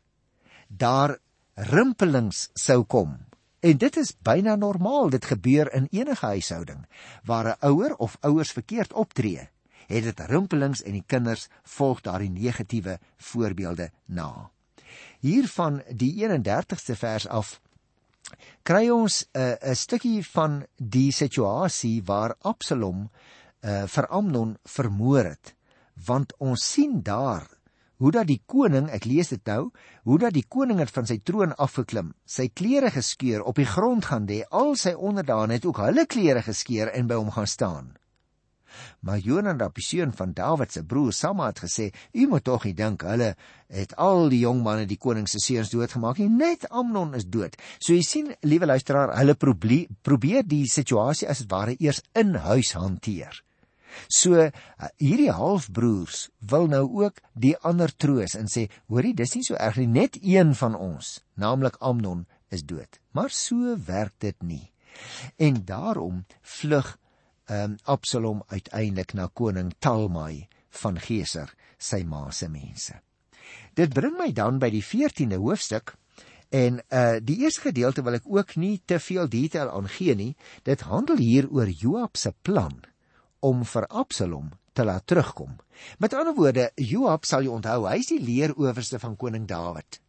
daar 0.71 1.17
rimpelings 1.55 2.49
sou 2.55 2.85
kom. 2.87 3.19
En 3.61 3.77
dit 3.77 3.97
is 3.97 4.15
byna 4.23 4.55
normaal, 4.57 5.11
dit 5.11 5.25
gebeur 5.25 5.73
in 5.77 5.89
enige 5.91 6.27
huishouding 6.27 6.87
waar 7.25 7.47
'n 7.47 7.67
ouer 7.67 7.97
of 7.97 8.17
ouers 8.21 8.53
verkeerd 8.53 8.93
optree, 8.93 9.49
het 9.87 10.03
dit 10.03 10.21
rimpelings 10.21 10.83
en 10.83 10.93
die 10.93 11.05
kinders 11.07 11.49
volg 11.63 12.01
daardie 12.01 12.31
negatiewe 12.31 12.99
voorbeelde 13.17 13.91
na. 14.05 14.51
Hiervan 15.21 15.83
die 15.89 16.15
31ste 16.25 16.97
vers 16.97 17.29
af 17.29 17.61
kry 18.63 18.89
ons 18.89 19.27
'n 19.33 19.39
uh, 19.41 19.55
'n 19.71 19.75
stukkie 19.75 20.27
van 20.27 20.67
die 20.77 21.13
situasie 21.13 22.03
waar 22.05 22.37
Absalom 22.41 23.11
uh, 23.61 23.87
vir 23.87 24.07
Amnon 24.07 24.57
vermoor 24.65 25.25
het, 25.25 25.55
want 26.07 26.35
ons 26.39 26.73
sien 26.73 27.03
daar 27.03 27.60
hoe 28.01 28.13
dat 28.17 28.29
die 28.31 28.41
koning, 28.49 28.89
ek 28.89 29.05
lees 29.05 29.31
dit 29.35 29.45
nou, 29.49 29.71
hoe 30.09 30.19
dat 30.19 30.35
die 30.35 30.47
koning 30.49 30.81
het 30.81 30.93
van 30.95 31.09
sy 31.09 31.19
troon 31.21 31.53
afgeklim, 31.61 32.15
sy 32.25 32.49
klere 32.49 32.91
geskeur, 32.95 33.45
op 33.45 33.61
die 33.61 33.69
grond 33.69 34.09
gaan 34.09 34.29
lê, 34.29 34.41
al 34.51 34.75
sy 34.81 34.97
onderdane 34.97 35.59
het 35.59 35.69
ook 35.69 35.83
hulle 35.85 36.07
klere 36.09 36.43
geskeur 36.47 36.93
en 36.97 37.11
by 37.11 37.21
hom 37.21 37.33
gaan 37.37 37.51
staan. 37.51 37.91
Maar 39.01 39.19
Jonadab, 39.19 39.75
die 39.75 39.85
seun 39.85 40.13
van 40.17 40.33
Dawid 40.37 40.73
se 40.73 40.85
broer 40.87 41.13
Samma 41.13 41.49
het 41.51 41.61
gesê, 41.65 41.91
"U 42.15 42.27
moet 42.29 42.45
tog 42.45 42.65
nie 42.65 42.75
dink 42.75 43.03
hulle 43.03 43.35
het 43.69 43.97
al 43.97 44.29
die 44.29 44.39
jong 44.39 44.63
manne 44.63 44.87
die 44.87 44.99
koning 44.99 45.29
se 45.29 45.39
seuns 45.39 45.71
doodgemaak 45.71 46.19
nie, 46.19 46.29
net 46.29 46.69
Amnon 46.71 47.15
is 47.15 47.25
dood." 47.25 47.57
So 47.79 47.93
jy 47.93 48.03
sien, 48.03 48.35
liewe 48.41 48.67
luisteraar, 48.67 49.17
hulle 49.17 49.35
probeer 50.03 50.43
die 50.47 50.67
situasie 50.67 51.29
as 51.29 51.39
dit 51.39 51.51
ware 51.51 51.77
eers 51.79 52.03
in 52.15 52.35
huis 52.35 52.73
hanteer. 52.73 53.43
So 54.09 54.37
uh, 54.39 54.51
hierdie 55.01 55.33
halfbroers 55.35 56.29
wil 56.51 56.69
nou 56.71 56.85
ook 57.03 57.21
die 57.35 57.57
ander 57.67 57.93
troos 57.97 58.37
en 58.39 58.51
sê, 58.51 58.69
hoorie, 58.91 59.15
dis 59.15 59.35
nie 59.37 59.45
so 59.47 59.59
erg 59.59 59.81
nie, 59.81 59.91
net 59.91 60.19
een 60.23 60.55
van 60.59 60.77
ons, 60.79 61.19
naamlik 61.41 61.79
Amnon, 61.81 62.27
is 62.51 62.65
dood. 62.67 63.01
Maar 63.15 63.31
so 63.31 63.77
werk 63.87 64.15
dit 64.19 64.37
nie. 64.43 64.67
En 65.39 65.63
daarom 65.65 66.25
vlug 66.43 66.97
um, 67.51 67.77
Absalom 67.85 68.43
uiteindelik 68.49 69.15
na 69.15 69.29
koning 69.33 69.73
Talmai 69.79 70.49
van 70.83 70.99
Geser, 71.01 71.51
sy 71.79 72.03
ma 72.07 72.29
se 72.35 72.49
mense. 72.51 72.99
Dit 73.75 73.95
bring 73.95 74.19
my 74.19 74.31
dan 74.35 74.59
by 74.63 74.71
die 74.71 74.85
14de 74.85 75.39
hoofstuk 75.41 75.95
en 76.51 76.81
uh 76.91 77.19
die 77.23 77.39
eerste 77.45 77.69
gedeelte 77.69 78.03
wil 78.03 78.19
ek 78.19 78.27
ook 78.27 78.57
nie 78.59 78.81
te 78.85 78.99
veel 78.99 79.29
detail 79.31 79.71
aangee 79.71 80.17
nie. 80.19 80.33
Dit 80.67 80.83
handel 80.91 81.23
hier 81.23 81.47
oor 81.51 81.71
Joab 81.71 82.19
se 82.19 82.35
plan 82.43 82.81
om 83.41 83.65
vir 83.65 83.87
Absalom 83.89 84.51
te 84.73 84.85
laat 84.85 85.07
terugkom. 85.07 85.57
Met 85.99 86.15
ander 86.15 86.35
woorde, 86.35 86.71
Joab 86.77 87.25
sal 87.29 87.45
jy 87.45 87.53
onthou, 87.53 87.85
hy 87.89 87.99
is 88.03 88.13
die 88.13 88.21
leeroowerste 88.23 89.01
van 89.03 89.17
koning 89.21 89.49
Dawid. 89.49 90.01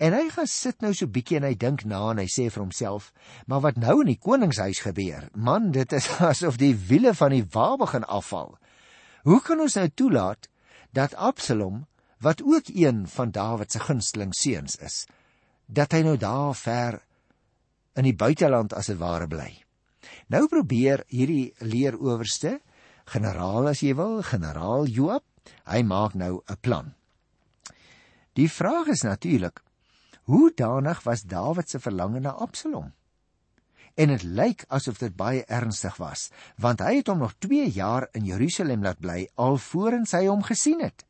En 0.00 0.14
hy 0.16 0.28
gaan 0.32 0.48
sit 0.48 0.80
nou 0.84 0.92
so 0.96 1.08
bietjie 1.12 1.38
en 1.40 1.46
hy 1.48 1.54
dink 1.58 1.84
na 1.88 2.00
en 2.12 2.20
hy 2.22 2.26
sê 2.32 2.46
vir 2.52 2.62
homself, 2.62 3.10
maar 3.46 3.62
wat 3.64 3.80
nou 3.80 3.98
in 4.02 4.12
die 4.12 4.20
koningshuis 4.20 4.80
gebeur? 4.86 5.28
Man, 5.34 5.70
dit 5.74 5.92
is 5.96 6.08
asof 6.30 6.60
die 6.60 6.74
wiele 6.88 7.12
van 7.16 7.34
die 7.34 7.44
wa 7.52 7.74
begin 7.80 8.06
afval. 8.08 8.56
Hoe 9.26 9.40
kan 9.44 9.60
ons 9.60 9.76
nou 9.76 9.88
toelaat 9.90 10.48
dat 10.96 11.16
Absalom, 11.20 11.84
wat 12.24 12.40
ook 12.42 12.70
een 12.72 13.04
van 13.12 13.32
Dawid 13.34 13.72
se 13.72 13.82
gunsteling 13.82 14.32
seuns 14.34 14.78
is, 14.80 15.04
dat 15.66 15.92
hy 15.92 16.04
nou 16.06 16.16
daar 16.16 16.54
ver 16.56 17.02
in 17.96 18.06
die 18.08 18.16
buiteland 18.16 18.72
as 18.72 18.88
dit 18.92 19.00
ware 19.00 19.28
bly? 19.28 19.50
Nou 20.32 20.46
probeer 20.50 21.02
hierdie 21.12 21.52
leeroowerste 21.60 22.60
generaal 23.06 23.70
as 23.70 23.80
jy 23.84 23.94
wil, 23.94 24.20
generaal 24.26 24.86
Joab, 24.90 25.24
hy 25.70 25.82
maak 25.86 26.14
nou 26.14 26.42
'n 26.46 26.60
plan. 26.60 26.94
Die 28.34 28.50
vraag 28.50 28.86
is 28.92 29.02
natuurlik, 29.02 29.62
hoe 30.24 30.52
danig 30.54 31.02
was 31.02 31.22
Dawid 31.22 31.70
se 31.70 31.78
verlange 31.78 32.20
na 32.20 32.30
Absalom? 32.30 32.92
En 33.94 34.08
dit 34.08 34.22
lyk 34.22 34.64
asof 34.68 34.98
dit 34.98 35.16
baie 35.16 35.44
ernstig 35.44 35.96
was, 35.96 36.30
want 36.58 36.80
hy 36.80 36.96
het 36.96 37.06
hom 37.06 37.18
nog 37.18 37.34
2 37.38 37.70
jaar 37.70 38.08
in 38.12 38.24
Jerusalem 38.24 38.82
laat 38.82 38.98
bly 39.00 39.28
alvorens 39.34 40.12
hy 40.12 40.26
hom 40.26 40.42
gesien 40.42 40.82
het. 40.82 41.06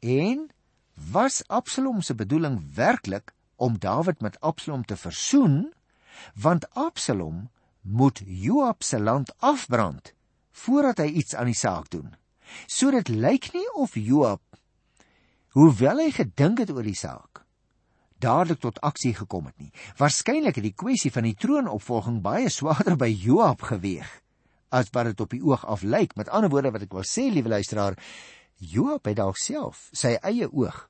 En 0.00 0.50
was 0.94 1.44
Absalom 1.48 2.02
se 2.02 2.14
bedoeling 2.14 2.74
werklik 2.74 3.32
om 3.56 3.78
Dawid 3.78 4.20
met 4.20 4.40
Absalom 4.40 4.84
te 4.84 4.96
versoen? 4.96 5.72
Want 6.34 6.74
Absalom 6.74 7.50
moet 7.80 8.22
Joab 8.24 8.82
se 8.82 9.00
land 9.00 9.34
afbrand 9.38 10.15
voordat 10.64 11.02
hy 11.04 11.10
iets 11.20 11.36
aan 11.36 11.50
die 11.50 11.58
saak 11.58 11.90
doen. 11.92 12.14
So 12.66 12.90
dit 12.94 13.08
lyk 13.12 13.50
nie 13.54 13.66
of 13.74 13.96
Joab 13.98 14.42
hoewel 15.56 16.04
hy 16.04 16.10
gedink 16.12 16.60
het 16.62 16.70
oor 16.70 16.84
die 16.84 16.96
saak 16.96 17.46
dadelik 18.22 18.60
tot 18.60 18.80
aksie 18.84 19.14
gekom 19.16 19.48
het 19.50 19.58
nie. 19.60 19.72
Waarskynlik 19.98 20.56
het 20.58 20.64
die 20.64 20.76
kwessie 20.76 21.12
van 21.12 21.26
die 21.28 21.36
troonopvolging 21.36 22.22
baie 22.24 22.48
swaarder 22.52 22.96
by 22.98 23.10
Joab 23.12 23.66
geweg 23.68 24.08
as 24.74 24.90
wat 24.92 25.10
dit 25.10 25.20
op 25.22 25.32
die 25.32 25.42
oog 25.44 25.64
af 25.68 25.84
lyk. 25.86 26.16
Met 26.16 26.30
ander 26.32 26.50
woorde 26.50 26.72
wat 26.74 26.86
ek 26.86 26.96
wil 26.96 27.06
sê, 27.06 27.28
liewe 27.30 27.52
luisteraar, 27.52 27.96
Joab 28.56 29.06
het 29.08 29.18
dalk 29.20 29.38
self 29.40 29.88
sy 29.92 30.16
eie 30.24 30.48
oog 30.48 30.86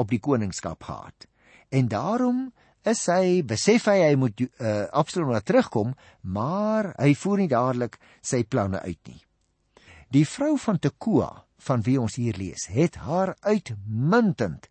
op 0.00 0.10
die 0.10 0.20
koningskap 0.20 0.82
gehad. 0.82 1.28
En 1.70 1.88
daarom 1.92 2.50
is 2.88 3.04
hy 3.10 3.42
besef 3.46 3.86
hy 3.90 3.98
hy 4.02 4.14
moet 4.18 4.42
uh, 4.42 4.88
Absalom 4.90 5.32
laat 5.34 5.46
terugkom, 5.48 5.94
maar 6.22 6.92
hy 6.98 7.12
voer 7.18 7.44
nie 7.44 7.52
dadelik 7.52 7.98
sy 8.22 8.42
planne 8.42 8.82
uit 8.82 9.00
nie. 9.08 9.20
Die 10.12 10.26
vrou 10.28 10.56
van 10.60 10.78
Tekoa, 10.82 11.30
van 11.62 11.82
wie 11.86 11.98
ons 12.00 12.18
hier 12.18 12.36
lees, 12.36 12.66
het 12.68 12.98
haar 13.06 13.36
uitmuntend 13.46 14.68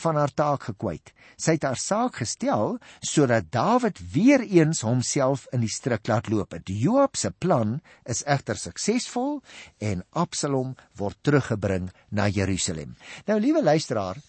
van 0.00 0.16
haar 0.16 0.32
taak 0.34 0.68
gekwyt. 0.70 1.12
Sy 1.40 1.56
het 1.56 1.64
haar 1.66 1.78
saak 1.80 2.20
gestel 2.20 2.76
sodat 3.04 3.50
Dawid 3.52 4.00
weer 4.12 4.42
eens 4.44 4.82
homself 4.86 5.46
in 5.54 5.64
die 5.64 5.72
struik 5.72 6.08
laat 6.08 6.30
loop. 6.30 6.54
Die 6.66 6.78
Joab 6.78 7.16
se 7.16 7.30
plan 7.30 7.78
is 8.04 8.22
egter 8.26 8.58
suksesvol 8.60 9.40
en 9.78 10.04
Absalom 10.10 10.76
word 11.00 11.18
teruggebring 11.26 11.90
na 12.10 12.28
Jerusalem. 12.28 12.96
Nou 13.26 13.40
liewe 13.40 13.62
luisteraar, 13.62 14.20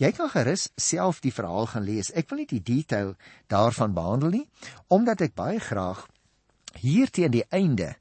Jy 0.00 0.12
kan 0.16 0.30
gerus 0.32 0.70
self 0.80 1.20
die 1.20 1.32
verhaal 1.32 1.66
gaan 1.66 1.84
lees. 1.84 2.08
Ek 2.16 2.30
wil 2.30 2.40
nie 2.40 2.48
die 2.48 2.62
detail 2.64 3.14
daarvan 3.52 3.92
behandel 3.92 4.32
nie, 4.32 4.46
omdat 4.88 5.20
ek 5.20 5.36
baie 5.36 5.60
graag 5.60 6.06
hier 6.80 7.10
teen 7.10 7.34
die 7.34 7.44
einde 7.52 7.94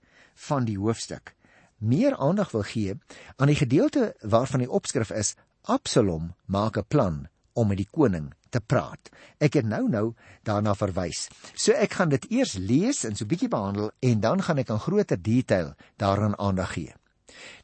van 0.48 0.63
die 0.70 0.77
hoofstuk 0.79 1.34
meer 1.79 2.15
aandag 2.18 2.51
wil 2.51 2.63
gee 2.63 2.96
aan 3.36 3.48
die 3.48 3.60
gedeelte 3.60 4.13
waarvan 4.22 4.63
die 4.63 4.72
opskrif 4.72 5.12
is 5.12 5.36
Absalom 5.63 6.34
maak 6.46 6.77
'n 6.77 6.88
plan 6.88 7.27
om 7.53 7.68
met 7.68 7.77
die 7.77 7.88
koning 7.91 8.34
te 8.50 8.60
praat. 8.60 9.10
Ek 9.38 9.53
het 9.53 9.65
nou 9.65 9.89
nou 9.89 10.13
daarna 10.44 10.74
verwys. 10.75 11.27
So 11.53 11.72
ek 11.72 11.94
gaan 11.94 12.10
dit 12.10 12.25
eers 12.32 12.53
lees 12.53 13.03
en 13.03 13.15
so 13.15 13.25
bietjie 13.25 13.48
behandel 13.48 13.91
en 14.00 14.20
dan 14.20 14.41
gaan 14.41 14.58
ek 14.58 14.70
aan 14.70 14.79
groter 14.79 15.22
detail 15.22 15.75
daaraan 15.98 16.39
aandag 16.39 16.74
gee. 16.74 16.94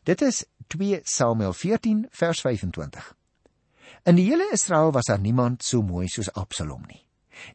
Dit 0.03 0.21
is 0.21 0.45
2 0.67 0.99
Samuel 1.03 1.53
14 1.53 2.07
vers 2.11 2.41
25. 2.41 3.15
In 4.05 4.19
die 4.19 4.27
hele 4.27 4.45
Israel 4.53 4.91
was 4.93 5.07
daar 5.09 5.19
niemand 5.19 5.63
so 5.65 5.81
mooi 5.81 6.05
soos 6.13 6.27
Absalom 6.37 6.83
nie. 6.85 7.01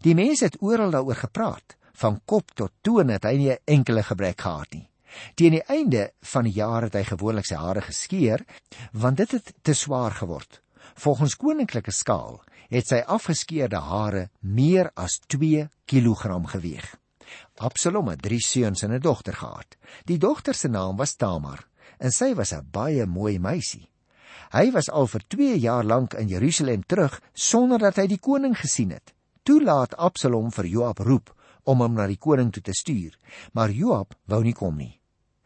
Die 0.03 0.17
mense 0.19 0.49
het 0.49 0.57
oral 0.59 0.91
daaroor 0.91 1.21
gepraat, 1.21 1.77
van 2.03 2.17
kop 2.27 2.51
tot 2.59 2.73
toon 2.83 3.13
het 3.15 3.25
hy 3.25 3.37
nie 3.39 3.51
'n 3.53 3.63
enkele 3.65 4.03
gebrek 4.03 4.41
gehad 4.41 4.73
nie. 4.75 4.89
Teen 5.37 5.53
die 5.53 5.63
einde 5.63 6.11
van 6.21 6.45
die 6.45 6.53
jaar 6.53 6.83
het 6.83 6.95
hy 6.95 7.05
gewoonlik 7.05 7.47
sy 7.47 7.55
hare 7.55 7.81
geskeer, 7.81 8.45
want 8.93 9.17
dit 9.17 9.31
het 9.31 9.53
te 9.63 9.75
swaar 9.75 10.11
geword. 10.11 10.61
Volgens 10.95 11.37
koninklike 11.37 11.93
skaal 11.93 12.43
het 12.69 12.87
sy 12.87 12.99
afgeskeerde 13.07 13.79
hare 13.79 14.31
meer 14.41 14.91
as 14.97 15.21
2 15.29 15.69
kg 15.87 16.51
geweg. 16.51 16.97
Absalom 17.59 18.09
het 18.09 18.23
3 18.23 18.41
seuns 18.41 18.83
en 18.83 18.93
'n 18.93 19.01
dogter 19.01 19.35
gehad. 19.35 19.77
Die 20.05 20.19
dogter 20.19 20.55
se 20.55 20.69
naam 20.69 20.97
was 20.97 21.15
Tamar 21.15 21.69
en 21.99 22.11
sy 22.11 22.35
was 22.35 22.53
'n 22.53 22.67
baie 22.71 23.07
mooi 23.07 23.39
meisie. 23.39 23.90
Hy 24.51 24.73
was 24.75 24.89
al 24.91 25.07
vir 25.07 25.23
2 25.31 25.59
jaar 25.63 25.85
lank 25.87 26.17
in 26.19 26.27
Jerusalem 26.27 26.83
terug 26.83 27.21
sonder 27.33 27.79
dat 27.79 28.01
hy 28.03 28.09
die 28.11 28.19
koning 28.19 28.57
gesien 28.59 28.91
het. 28.91 29.13
Toe 29.47 29.61
laat 29.63 29.95
Absalom 29.95 30.49
vir 30.51 30.67
Joab 30.67 31.03
roep 31.07 31.31
om 31.71 31.85
hom 31.85 31.95
na 31.95 32.09
die 32.11 32.19
koning 32.19 32.51
toe 32.51 32.63
te 32.67 32.75
stuur, 32.75 33.15
maar 33.55 33.71
Joab 33.71 34.17
wou 34.27 34.41
nie 34.43 34.57
kom 34.59 34.75
nie. 34.75 34.99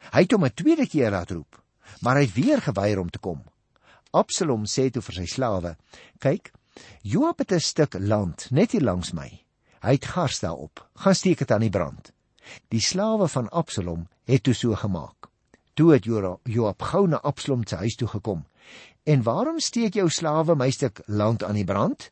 Hy 0.08 0.22
het 0.24 0.32
hom 0.32 0.44
'n 0.44 0.56
tweede 0.56 0.86
keer 0.88 1.10
laat 1.10 1.30
roep, 1.36 1.60
maar 2.00 2.16
hy 2.16 2.22
het 2.24 2.34
weer 2.34 2.60
geweier 2.62 3.00
om 3.00 3.10
te 3.10 3.18
kom. 3.18 3.44
Absalom 4.10 4.64
sê 4.64 4.90
toe 4.90 5.02
vir 5.02 5.14
sy 5.14 5.26
slawe: 5.26 5.76
"Kyk, 6.18 6.52
Joab 7.02 7.38
het 7.38 7.52
'n 7.52 7.60
stuk 7.60 7.96
land 8.00 8.48
net 8.50 8.72
hier 8.72 8.82
langs 8.82 9.12
my. 9.12 9.44
Hy 9.82 9.92
het 9.92 10.04
gars 10.04 10.40
daarop. 10.40 10.88
Gaan 10.94 11.14
steek 11.14 11.38
dit 11.38 11.50
aan 11.50 11.60
die 11.60 11.70
brand." 11.70 12.12
Die 12.70 12.80
slawe 12.80 13.28
van 13.28 13.48
Absalom 13.50 14.08
het 14.24 14.42
toe 14.42 14.54
so 14.54 14.74
gemaak. 14.74 15.28
Toe 15.74 15.92
het 15.92 16.04
Joab 16.44 16.82
gou 16.82 17.06
na 17.06 17.20
Absalom 17.20 17.66
se 17.66 17.76
huis 17.76 17.96
toe 17.96 18.08
gekom 18.08 18.46
En 19.04 19.22
waarom 19.22 19.58
steek 19.60 19.98
jou 19.98 20.08
slawe 20.08 20.54
my 20.56 20.70
stuk 20.72 21.02
land 21.06 21.44
aan 21.44 21.58
die 21.58 21.68
brand? 21.68 22.08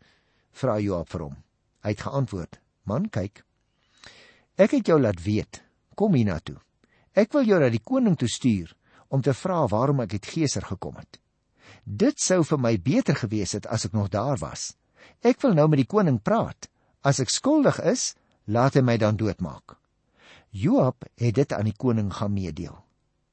vra 0.53 0.77
Joab 0.79 1.09
vir 1.09 1.25
hom. 1.25 1.37
Hy 1.81 1.95
het 1.95 2.05
geantwoord: 2.05 2.59
Man, 2.85 3.09
kyk. 3.09 3.41
Ek 4.61 4.77
het 4.77 4.91
jou 4.93 4.99
laat 5.01 5.23
weet. 5.25 5.63
Kom 5.97 6.13
hiernatoe. 6.13 6.59
Ek 7.17 7.33
wil 7.33 7.49
jou 7.49 7.61
na 7.61 7.71
die 7.73 7.81
koning 7.81 8.19
toe 8.21 8.29
stuur 8.29 8.75
om 9.09 9.25
te 9.25 9.33
vra 9.37 9.65
waarom 9.69 10.05
ek 10.05 10.19
uit 10.19 10.29
Geser 10.35 10.69
gekom 10.69 11.01
het. 11.01 11.19
Dit 11.85 12.21
sou 12.21 12.43
vir 12.45 12.61
my 12.61 12.77
beter 12.77 13.17
gewees 13.17 13.57
het 13.57 13.67
as 13.67 13.89
ek 13.89 13.97
nog 13.97 14.13
daar 14.13 14.37
was. 14.41 14.75
Ek 15.25 15.41
wil 15.43 15.57
nou 15.57 15.69
met 15.73 15.83
die 15.83 15.89
koning 15.89 16.21
praat. 16.21 16.69
As 17.05 17.21
ek 17.21 17.33
skuldig 17.33 17.81
is, 17.89 18.13
laat 18.45 18.77
hy 18.77 18.85
my 18.85 18.99
dan 19.01 19.17
doodmaak." 19.17 19.79
Joab 20.53 21.09
het 21.17 21.35
dit 21.41 21.53
aan 21.53 21.65
die 21.65 21.77
koning 21.77 22.13
gaan 22.13 22.37
meedeel. 22.37 22.77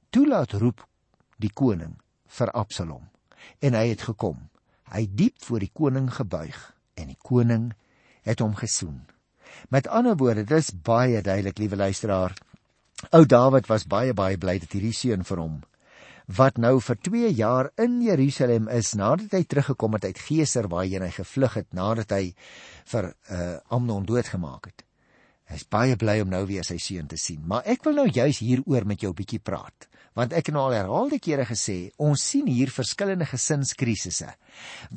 Toe 0.10 0.28
laat 0.28 0.56
roep 0.56 0.88
die 1.38 1.52
koning 1.52 2.00
vir 2.28 2.52
Absalom 2.56 3.10
en 3.60 3.74
hy 3.74 3.88
het 3.92 4.02
gekom. 4.02 4.50
Hy 4.90 5.06
diep 5.12 5.44
voor 5.46 5.60
die 5.60 5.72
koning 5.74 6.10
gebuig 6.14 6.60
en 6.96 7.08
die 7.08 7.20
koning 7.24 7.72
het 8.28 8.40
hom 8.40 8.56
gesoen. 8.56 9.06
Met 9.70 9.88
ander 9.88 10.18
woorde, 10.18 10.44
dis 10.44 10.72
baie 10.72 11.22
duidelik, 11.22 11.58
liewe 11.58 11.76
luisteraar. 11.76 12.36
Ou 13.12 13.26
Dawid 13.26 13.68
was 13.68 13.88
baie 13.88 14.14
baie 14.14 14.38
bly 14.38 14.60
dat 14.60 14.74
hierdie 14.76 14.94
seun 14.94 15.24
vir 15.24 15.40
hom 15.40 15.60
wat 16.38 16.60
nou 16.62 16.78
vir 16.86 16.98
2 17.02 17.30
jaar 17.34 17.72
in 17.82 18.02
Jerusalem 18.06 18.68
is 18.70 18.94
nadat 18.94 19.34
hy 19.34 19.42
teruggekom 19.50 19.96
het 19.98 20.06
uit 20.06 20.20
Geser 20.22 20.68
waarheen 20.70 21.02
hy 21.02 21.10
gevlug 21.16 21.56
het 21.58 21.74
nadat 21.74 22.14
hy 22.14 22.36
vir 22.92 23.10
uh, 23.10 23.58
Amnon 23.74 24.06
doodgemaak 24.06 24.70
het. 24.70 24.86
Hy's 25.50 25.66
baie 25.66 25.98
bly 25.98 26.20
om 26.22 26.30
nou 26.30 26.44
weer 26.46 26.68
sy 26.68 26.78
seun 26.78 27.10
te 27.10 27.18
sien, 27.18 27.42
maar 27.42 27.66
ek 27.66 27.82
wil 27.88 27.98
nou 27.98 28.06
juis 28.06 28.44
hieroor 28.46 28.86
met 28.86 29.02
jou 29.02 29.10
'n 29.10 29.18
bietjie 29.18 29.42
praat, 29.42 29.90
want 30.14 30.34
ek 30.34 30.50
het 30.50 30.56
nou 30.56 30.66
al 30.66 30.78
herhaalde 30.78 31.20
kere 31.20 31.46
gesê, 31.46 31.92
ons 31.98 32.30
sien 32.30 32.48
hier 32.48 32.72
verskillende 32.72 33.26
gesinskrisisse. 33.26 34.28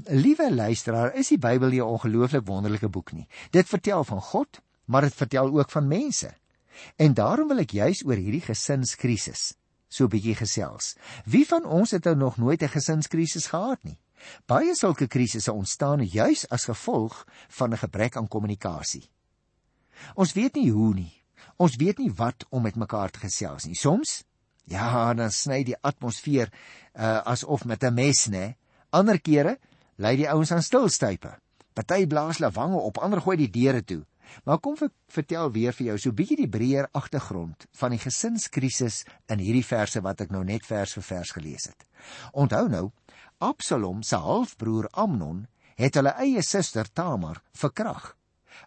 Liewe 0.09 0.51
luisteraar, 0.55 1.15
is 1.15 1.29
die 1.29 1.39
Bybel 1.39 1.69
nie 1.71 1.81
'n 1.81 1.95
ongelooflik 1.99 2.47
wonderlike 2.47 2.89
boek 2.89 3.13
nie? 3.13 3.29
Dit 3.51 3.69
vertel 3.69 4.05
van 4.05 4.21
God, 4.21 4.61
maar 4.85 5.03
dit 5.03 5.15
vertel 5.15 5.59
ook 5.59 5.71
van 5.71 5.89
mense. 5.89 6.35
En 6.97 7.15
daarom 7.15 7.49
wil 7.49 7.59
ek 7.59 7.71
juis 7.71 8.05
oor 8.05 8.17
hierdie 8.17 8.41
gesinskrisis 8.41 9.55
so 9.93 10.05
'n 10.05 10.09
bietjie 10.09 10.35
gesels. 10.35 10.97
Wie 11.25 11.47
van 11.47 11.65
ons 11.65 11.91
het 11.91 12.05
nou 12.05 12.17
nog 12.17 12.37
nooit 12.37 12.63
'n 12.63 12.69
gesinskrisis 12.69 13.47
gehad 13.47 13.85
nie? 13.85 13.99
Baie 14.47 14.75
sulke 14.75 15.07
krisisse 15.07 15.53
ontstaan 15.53 16.05
juis 16.07 16.49
as 16.49 16.65
gevolg 16.65 17.27
van 17.49 17.73
'n 17.73 17.79
gebrek 17.79 18.17
aan 18.17 18.29
kommunikasie. 18.29 19.11
Ons 20.15 20.33
weet 20.33 20.55
nie 20.55 20.71
hoe 20.71 20.95
nie. 20.95 21.23
Ons 21.57 21.77
weet 21.77 21.99
nie 21.99 22.13
wat 22.13 22.47
om 22.49 22.63
met 22.63 22.77
mekaar 22.77 23.11
te 23.11 23.19
gesels 23.19 23.65
nie. 23.65 23.75
Soms 23.75 24.25
ja, 24.65 25.15
dan 25.15 25.31
sny 25.31 25.63
die 25.65 25.77
atmosfeer 25.81 26.53
uh 26.95 27.21
asof 27.25 27.65
met 27.65 27.85
'n 27.85 27.95
mes, 27.95 28.29
né? 28.29 28.57
Ander 28.91 29.21
kere 29.21 29.59
lei 29.97 30.17
die 30.17 30.29
ouens 30.29 30.53
aan 30.53 30.63
stilstype. 30.63 31.39
Party 31.73 32.07
blaas 32.07 32.39
lawange 32.39 32.77
op, 32.77 32.99
ander 32.99 33.21
gooi 33.21 33.37
die 33.37 33.51
deure 33.51 33.85
toe. 33.85 34.05
Maar 34.45 34.59
kom 34.59 34.77
ek 34.81 34.93
vertel 35.13 35.53
weer 35.53 35.73
vir 35.73 35.87
jou 35.87 35.99
so 35.99 36.11
'n 36.11 36.15
bietjie 36.15 36.37
die 36.37 36.49
breër 36.49 36.89
agtergrond 36.93 37.67
van 37.73 37.91
die 37.91 37.99
gesinskrisis 37.99 39.05
in 39.29 39.39
hierdie 39.39 39.65
verse 39.65 40.01
wat 40.01 40.21
ek 40.21 40.31
nou 40.31 40.45
net 40.45 40.67
vers 40.67 40.93
vir 40.93 41.03
vers 41.03 41.31
gelees 41.31 41.65
het. 41.65 41.87
Onthou 42.33 42.69
nou, 42.69 42.93
Absalom 43.39 44.03
se 44.03 44.17
halfbroer 44.17 44.89
Amnon 44.93 45.47
het 45.77 45.95
hulle 45.95 46.15
eie 46.23 46.43
suster 46.43 46.93
Tamar 46.93 47.43
verkrag. 47.53 48.17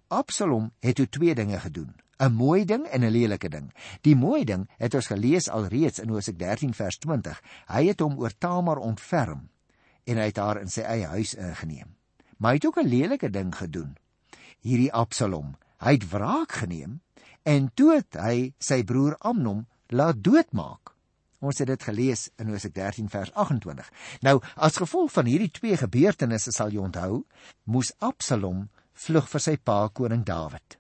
Absalom 0.07 0.71
het 0.79 0.95
toe 0.95 1.07
twee 1.09 1.35
dinge 1.35 1.59
gedoen: 1.59 1.95
'n 2.17 2.33
mooi 2.33 2.65
ding 2.65 2.85
en 2.85 3.03
'n 3.03 3.11
lelike 3.11 3.49
ding. 3.49 3.73
Die 4.01 4.15
mooi 4.15 4.43
ding 4.43 4.69
het 4.77 4.93
ons 4.93 5.07
gelees 5.07 5.49
alreeds 5.49 5.99
in 5.99 6.09
Hosea 6.09 6.33
13 6.37 6.73
vers 6.73 6.97
20. 6.97 7.41
Hy 7.67 7.87
het 7.87 7.99
hom 7.99 8.19
oor 8.19 8.37
Tamar 8.37 8.77
ontferm 8.77 9.49
en 10.03 10.17
hy 10.17 10.25
het 10.29 10.37
haar 10.37 10.61
in 10.61 10.69
sy 10.69 10.81
eie 10.81 11.05
huis 11.05 11.33
ingeneem. 11.33 11.95
Maar 12.37 12.51
hy 12.51 12.55
het 12.55 12.65
ook 12.65 12.79
'n 12.79 12.87
lelike 12.87 13.29
ding 13.29 13.55
gedoen. 13.55 13.97
Hierdie 14.59 14.93
Absalom, 14.93 15.55
hy 15.77 15.91
het 15.91 16.09
wraak 16.09 16.51
geneem 16.51 17.01
en 17.43 17.71
toe 17.73 17.95
het 17.95 18.13
hy 18.13 18.53
sy 18.59 18.83
broer 18.83 19.15
Amnon 19.19 19.67
laat 19.87 20.23
doodmaak. 20.23 20.95
Ons 21.39 21.57
het 21.57 21.67
dit 21.67 21.83
gelees 21.83 22.29
in 22.37 22.47
Hosea 22.47 22.71
13 22.71 23.09
vers 23.09 23.33
28. 23.33 23.91
Nou, 24.21 24.41
as 24.55 24.77
gevolg 24.77 25.11
van 25.11 25.25
hierdie 25.25 25.51
twee 25.51 25.77
gebeurtenisse 25.77 26.51
sal 26.51 26.69
jy 26.69 26.79
onthou, 26.79 27.25
moes 27.63 27.93
Absalom 27.99 28.69
vlug 28.93 29.29
vir 29.29 29.39
sy 29.39 29.57
pa 29.57 29.89
koning 29.89 30.23
Dawid. 30.23 30.79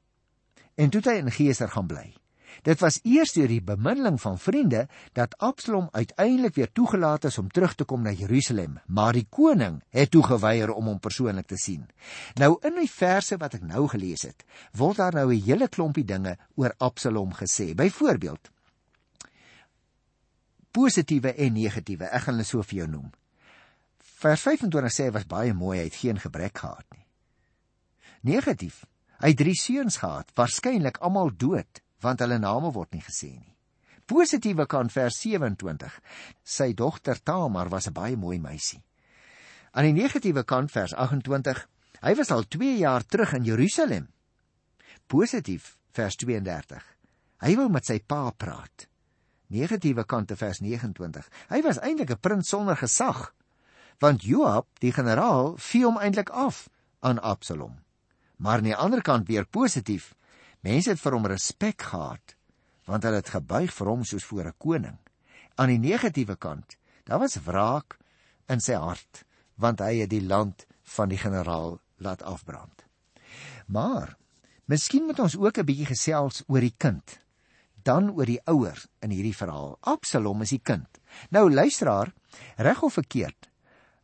En 0.75 0.91
toe 0.91 1.01
hy 1.05 1.19
in 1.21 1.31
Geser 1.31 1.71
gaan 1.71 1.87
bly. 1.87 2.07
Dit 2.65 2.79
was 2.79 2.97
eers 3.03 3.33
deur 3.35 3.51
die 3.51 3.61
bemiddeling 3.63 4.15
van 4.21 4.37
vriende 4.39 4.85
dat 5.13 5.35
Absalom 5.43 5.89
uiteindelik 5.91 6.55
weer 6.55 6.71
toegelaat 6.71 7.27
is 7.29 7.37
om 7.37 7.51
terug 7.51 7.75
te 7.75 7.83
kom 7.83 8.01
na 8.01 8.13
Jerusalem, 8.15 8.79
maar 8.87 9.13
die 9.13 9.27
koning 9.29 9.81
het 9.89 10.11
toegeweier 10.11 10.71
om 10.73 10.87
hom 10.87 10.99
persoonlik 10.99 11.47
te 11.51 11.59
sien. 11.59 11.83
Nou 12.39 12.55
in 12.63 12.79
die 12.79 12.89
verse 12.89 13.37
wat 13.37 13.59
ek 13.59 13.67
nou 13.67 13.85
gelees 13.91 14.23
het, 14.27 14.47
word 14.71 15.03
daar 15.03 15.19
nou 15.19 15.33
'n 15.33 15.43
hele 15.43 15.67
klompie 15.67 16.05
dinge 16.05 16.37
oor 16.55 16.73
Absalom 16.77 17.33
gesê. 17.33 17.75
Byvoorbeeld 17.75 18.51
positiewe 20.71 21.33
en 21.33 21.53
negatiewe. 21.53 22.05
Ek 22.05 22.21
gaan 22.21 22.33
hulle 22.33 22.45
so 22.45 22.61
vir 22.61 22.77
jou 22.77 22.87
noem. 22.87 23.11
Vers 23.99 24.41
25 24.41 24.91
sê 24.91 25.03
hy 25.03 25.11
was 25.11 25.27
baie 25.27 25.53
mooi, 25.53 25.77
hy 25.77 25.83
het 25.83 25.95
geen 25.95 26.19
gebrek 26.19 26.57
gehad 26.57 26.85
nie 26.91 27.05
negatief. 28.25 28.85
Hy 29.25 29.31
het 29.31 29.39
drie 29.41 29.55
seuns 29.57 29.95
gehad, 29.97 30.27
waarskynlik 30.37 30.99
almal 31.01 31.31
dood, 31.33 31.79
want 32.05 32.19
hulle 32.21 32.35
name 32.37 32.69
word 32.75 32.91
nie 32.93 33.01
gesê 33.01 33.31
nie. 33.33 33.55
Positiewe 34.05 34.67
kant 34.69 34.91
vers 34.93 35.15
27. 35.17 35.95
Sy 36.45 36.67
dogter 36.77 37.17
Tamar 37.25 37.71
was 37.73 37.87
'n 37.87 37.93
baie 37.93 38.15
mooi 38.15 38.37
meisie. 38.37 38.83
Aan 39.73 39.85
die 39.85 39.97
negatiewe 39.97 40.43
kant 40.43 40.69
vers 40.71 40.93
28. 40.93 41.67
Hy 42.03 42.13
was 42.15 42.31
al 42.31 42.43
2 42.43 42.77
jaar 42.77 43.03
terug 43.03 43.33
in 43.33 43.43
Jerusalem. 43.43 44.07
Positief 45.07 45.79
vers 45.91 46.15
32. 46.15 46.83
Hy 47.41 47.55
wou 47.55 47.69
met 47.69 47.85
sy 47.85 47.99
pa 47.99 48.29
praat. 48.29 48.87
Negatiewe 49.47 50.05
kant 50.05 50.31
vers 50.37 50.59
29. 50.59 51.29
Hy 51.49 51.61
was 51.61 51.79
eintlik 51.79 52.11
'n 52.11 52.19
prins 52.19 52.49
sonder 52.49 52.77
gesag, 52.77 53.33
want 53.99 54.21
Joab, 54.21 54.67
die 54.79 54.91
generaal, 54.91 55.57
vee 55.57 55.83
hom 55.83 55.97
eintlik 55.97 56.29
af 56.29 56.69
aan 56.99 57.19
Absalom 57.19 57.84
maar 58.37 58.57
aan 58.57 58.69
die 58.69 58.75
ander 58.75 59.01
kant 59.01 59.27
weer 59.27 59.45
positief. 59.45 60.13
Mense 60.59 60.89
het 60.89 61.01
vir 61.01 61.13
hom 61.17 61.27
respek 61.29 61.81
gehad 61.81 62.35
want 62.85 63.01
hulle 63.01 63.17
het 63.17 63.31
gebuig 63.33 63.71
vir 63.73 63.89
hom 63.89 64.03
soos 64.05 64.25
voor 64.29 64.45
'n 64.45 64.57
koning. 64.57 64.97
Aan 65.55 65.69
die 65.73 65.79
negatiewe 65.79 66.35
kant, 66.35 66.77
daar 67.03 67.19
was 67.19 67.41
wraak 67.45 67.97
in 68.47 68.59
sy 68.59 68.73
hart 68.73 69.25
want 69.55 69.79
hy 69.79 70.01
het 70.01 70.09
die 70.09 70.21
land 70.21 70.67
van 70.83 71.09
die 71.09 71.17
generaal 71.17 71.79
laat 71.97 72.21
afbrand. 72.21 72.85
Maar 73.67 74.17
miskien 74.65 75.05
moet 75.05 75.19
ons 75.19 75.37
ook 75.37 75.57
'n 75.57 75.65
bietjie 75.65 75.85
gesels 75.85 76.43
oor 76.47 76.61
die 76.61 76.75
kind, 76.77 77.19
dan 77.83 78.11
oor 78.11 78.25
die 78.25 78.41
ouer 78.45 78.85
in 78.99 79.09
hierdie 79.09 79.35
verhaal. 79.35 79.77
Absalom 79.81 80.41
is 80.41 80.49
die 80.49 80.61
kind. 80.63 80.99
Nou 81.29 81.51
luisteraar, 81.51 82.13
reg 82.57 82.81
of 82.81 82.93
verkeerd, 82.93 83.49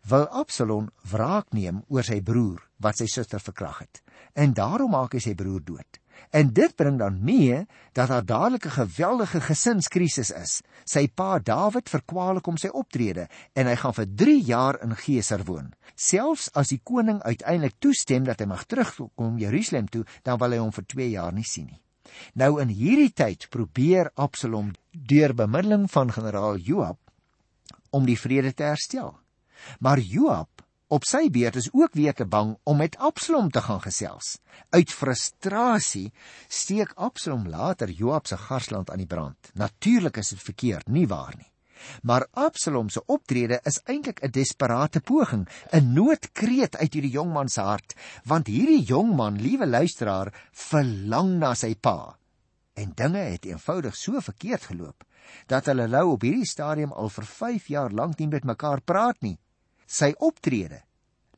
wil 0.02 0.28
Absalom 0.28 0.90
wraak 1.04 1.52
neem 1.54 1.84
oor 1.88 2.04
sy 2.04 2.22
broer 2.22 2.71
wat 2.82 3.00
sy 3.00 3.08
suster 3.10 3.40
verkrag 3.40 3.84
het. 3.86 4.02
En 4.34 4.54
daarom 4.54 4.92
maak 4.92 5.14
hy 5.14 5.22
sy 5.24 5.36
broer 5.36 5.64
dood. 5.64 6.00
En 6.30 6.52
dit 6.54 6.76
bring 6.76 7.00
dan 7.00 7.18
mee 7.24 7.66
dat 7.98 8.08
daar 8.08 8.26
dadelik 8.26 8.66
'n 8.66 8.78
geweldige 8.78 9.42
gesinskrisis 9.42 10.32
is. 10.32 10.62
Sy 10.86 11.08
pa 11.08 11.40
Dawid 11.40 11.90
verkwalik 11.90 12.48
om 12.48 12.58
sy 12.58 12.68
optrede 12.68 13.28
en 13.54 13.68
hy 13.68 13.76
gaan 13.76 13.94
vir 13.94 14.08
3 14.16 14.42
jaar 14.42 14.82
in 14.84 14.96
Geser 14.96 15.44
woon. 15.44 15.74
Selfs 15.96 16.50
as 16.54 16.68
die 16.68 16.82
koning 16.84 17.22
uiteindelik 17.22 17.76
toestem 17.80 18.24
dat 18.24 18.40
hy 18.40 18.46
mag 18.46 18.66
terugkom 18.66 19.38
Jerusalem 19.38 19.88
toe, 19.88 20.06
dan 20.24 20.38
wil 20.38 20.52
hy 20.52 20.58
hom 20.58 20.72
vir 20.72 20.86
2 20.86 21.10
jaar 21.10 21.34
nie 21.34 21.44
sien 21.44 21.66
nie. 21.66 21.82
Nou 22.34 22.62
in 22.62 22.68
hierdie 22.68 23.14
tyd 23.14 23.50
probeer 23.50 24.12
Absalom 24.16 24.72
deur 24.92 25.34
bemiddeling 25.34 25.92
van 25.92 26.12
generaal 26.12 26.58
Joab 26.58 26.98
om 27.90 28.06
die 28.06 28.20
vrede 28.20 28.54
te 28.54 28.64
herstel. 28.64 29.20
Maar 29.80 30.00
Joab 30.00 30.61
op 30.92 31.06
sy 31.08 31.30
beurt 31.32 31.56
is 31.56 31.70
ook 31.72 31.94
weer 31.96 32.14
te 32.14 32.26
bang 32.28 32.58
om 32.68 32.78
met 32.78 32.98
Absalom 33.00 33.50
te 33.52 33.62
gaan 33.64 33.80
gesels. 33.82 34.34
Uit 34.76 34.92
frustrasie 34.92 36.12
steek 36.52 36.92
Absalom 36.96 37.48
later 37.48 37.90
Joab 37.90 38.28
se 38.28 38.38
garsland 38.38 38.92
aan 38.92 39.00
die 39.00 39.08
brand. 39.08 39.52
Natuurlik 39.54 40.18
is 40.20 40.34
dit 40.36 40.42
verkeerd, 40.44 40.90
nie 40.92 41.08
waar 41.08 41.34
nie. 41.38 41.48
Maar 42.04 42.28
Absalom 42.32 42.90
se 42.90 43.02
optrede 43.06 43.60
is 43.64 43.80
eintlik 43.86 44.20
'n 44.22 44.32
desperate 44.32 45.00
poging, 45.00 45.48
'n 45.72 45.94
noodkreet 45.94 46.76
uit 46.78 46.94
hierdie 46.94 47.12
jongman 47.12 47.50
se 47.50 47.62
hart, 47.62 47.96
want 48.26 48.48
hierdie 48.48 48.84
jongman, 48.84 49.42
liewe 49.42 49.68
luisteraar, 49.68 50.34
verlang 50.52 51.40
na 51.40 51.54
sy 51.54 51.76
pa. 51.76 52.18
En 52.74 52.92
dinge 52.96 53.18
het 53.18 53.46
eenvoudig 53.46 53.96
so 53.96 54.20
verkeerd 54.20 54.64
geloop 54.64 55.04
dat 55.48 55.66
hulle 55.66 55.88
nou 55.88 56.12
op 56.12 56.22
hierdie 56.22 56.46
stadium 56.46 56.92
al 56.92 57.10
vir 57.10 57.26
5 57.26 57.68
jaar 57.68 57.92
lank 57.92 58.18
nie 58.20 58.28
met 58.28 58.44
mekaar 58.44 58.82
praat 58.82 59.22
nie. 59.22 59.40
Sy 59.92 60.14
optrede 60.24 60.86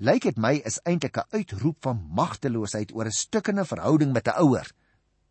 lyk 0.03 0.27
dit 0.27 0.39
my 0.41 0.57
is 0.67 0.79
eintlik 0.85 1.17
'n 1.17 1.29
uitroep 1.37 1.77
van 1.81 2.01
magteloosheid 2.19 2.93
oor 2.93 3.05
'n 3.05 3.19
stukkende 3.25 3.65
verhouding 3.65 4.13
met 4.13 4.27
'n 4.27 4.37
ouer. 4.43 4.67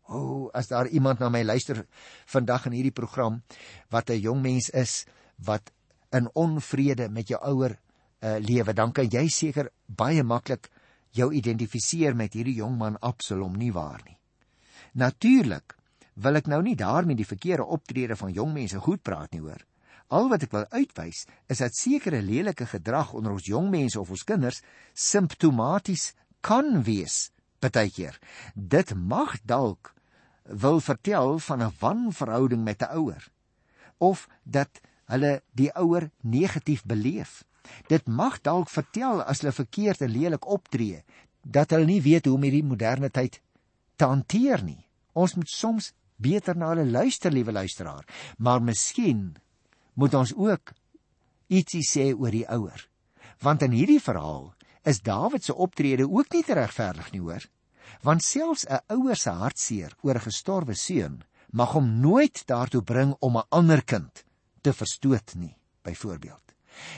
O, 0.07 0.17
oh, 0.17 0.49
as 0.53 0.67
daar 0.67 0.87
iemand 0.87 1.19
na 1.19 1.29
my 1.29 1.43
luister 1.43 1.85
vandag 2.25 2.65
in 2.65 2.71
hierdie 2.71 2.91
program 2.91 3.43
wat 3.89 4.09
'n 4.09 4.19
jong 4.19 4.41
mens 4.41 4.69
is 4.69 5.05
wat 5.37 5.71
in 6.11 6.29
onvrede 6.33 7.09
met 7.09 7.27
jou 7.27 7.39
ouer 7.41 7.79
uh, 8.19 8.37
lewe, 8.39 8.73
dan 8.73 8.91
kan 8.91 9.07
jy 9.07 9.27
seker 9.27 9.71
baie 9.85 10.23
maklik 10.23 10.69
jou 11.11 11.33
identifiseer 11.33 12.15
met 12.15 12.33
hierdie 12.33 12.55
jong 12.55 12.77
man 12.77 12.97
Absalom 12.99 13.57
nie 13.57 13.71
waar 13.71 14.01
nie. 14.05 14.17
Natuurlik 14.93 15.77
wil 16.15 16.35
ek 16.35 16.47
nou 16.47 16.61
nie 16.61 16.75
daarmee 16.75 17.15
die 17.15 17.27
verkeerde 17.27 17.65
optrede 17.65 18.15
van 18.15 18.33
jong 18.33 18.53
mense 18.53 18.79
goed 18.79 19.01
praat 19.01 19.31
nie 19.31 19.41
hoor. 19.41 19.63
Al 20.13 20.29
wat 20.29 20.43
ek 20.45 20.51
wil 20.53 20.65
uitwys 20.69 21.23
is 21.49 21.61
dat 21.63 21.73
sekere 21.73 22.21
lelike 22.21 22.67
gedrag 22.69 23.13
onder 23.17 23.33
ons 23.33 23.49
jong 23.49 23.71
mense 23.73 23.97
of 23.99 24.11
ons 24.13 24.25
kinders 24.29 24.61
simptomaties 24.93 26.11
kan 26.45 26.83
wees 26.85 27.31
partykeer. 27.63 28.19
Dit 28.53 28.93
mag 28.93 29.39
dalk 29.49 29.93
wil 30.43 30.79
vertel 30.83 31.39
van 31.39 31.63
'n 31.63 31.75
wanverhouding 31.79 32.63
met 32.63 32.81
'n 32.81 32.93
ouer 32.99 33.23
of 33.97 34.27
dat 34.43 34.81
hulle 35.05 35.41
die 35.51 35.71
ouer 35.75 36.09
negatief 36.21 36.83
beleef. 36.83 37.43
Dit 37.87 38.07
mag 38.07 38.41
dalk 38.41 38.69
vertel 38.69 39.23
as 39.23 39.39
hulle 39.39 39.55
verkeerd 39.55 40.01
en 40.01 40.11
lelik 40.11 40.45
optree 40.45 41.03
dat 41.41 41.69
hulle 41.71 41.85
nie 41.85 42.01
weet 42.01 42.25
hoe 42.25 42.35
om 42.35 42.43
hierdie 42.43 42.63
moderne 42.63 43.09
tyd 43.09 43.41
te 43.95 44.05
hanteer 44.05 44.63
nie. 44.63 44.85
Ons 45.13 45.35
moet 45.35 45.49
soms 45.49 45.93
beter 46.15 46.57
na 46.57 46.69
hulle 46.73 46.85
luister, 46.85 47.31
liewe 47.31 47.51
luisteraar, 47.51 48.05
maar 48.37 48.61
miskien 48.61 49.35
moet 49.93 50.13
ons 50.13 50.33
ook 50.35 50.73
ietsie 51.47 51.83
sê 51.85 52.11
oor 52.13 52.31
die 52.31 52.47
ouer. 52.49 52.87
Want 53.43 53.61
in 53.61 53.75
hierdie 53.75 54.01
verhaal 54.01 54.53
is 54.83 55.01
Dawid 55.01 55.43
se 55.43 55.55
optrede 55.55 56.07
ook 56.09 56.31
nie 56.33 56.43
regverdig 56.47 57.11
nie, 57.11 57.21
hoor? 57.21 57.43
Want 58.01 58.23
selfs 58.23 58.65
'n 58.65 58.81
ouer 58.95 59.15
se 59.15 59.29
hartseer 59.29 59.95
oor 60.01 60.15
'n 60.15 60.27
gestorwe 60.29 60.75
seun 60.75 61.23
mag 61.51 61.71
hom 61.71 61.99
nooit 62.01 62.43
daartoe 62.45 62.81
bring 62.81 63.15
om 63.19 63.37
'n 63.37 63.47
ander 63.49 63.83
kind 63.83 64.23
te 64.61 64.73
verstoot 64.73 65.35
nie, 65.35 65.55
byvoorbeeld. 65.83 66.41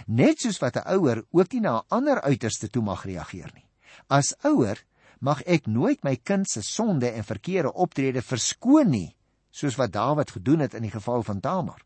Net 0.07 0.39
soos 0.39 0.59
wat 0.59 0.77
'n 0.77 0.87
ouer 0.95 1.25
ook 1.31 1.51
nie 1.51 1.61
na 1.61 1.77
'n 1.77 1.85
ander 1.89 2.21
uiterste 2.21 2.69
toe 2.69 2.83
mag 2.83 3.05
reageer 3.05 3.51
nie. 3.53 3.67
As 4.07 4.35
ouer 4.43 4.83
mag 5.19 5.41
ek 5.41 5.67
nooit 5.67 6.03
my 6.03 6.15
kind 6.15 6.49
se 6.49 6.61
sonde 6.61 7.09
en 7.09 7.23
verkeerde 7.23 7.73
optrede 7.73 8.21
verskoon 8.21 8.89
nie, 8.89 9.15
soos 9.51 9.75
wat 9.75 9.91
Dawid 9.91 10.31
gedoen 10.31 10.59
het 10.59 10.73
in 10.73 10.81
die 10.81 10.91
geval 10.91 11.23
van 11.23 11.39
Tamar. 11.39 11.81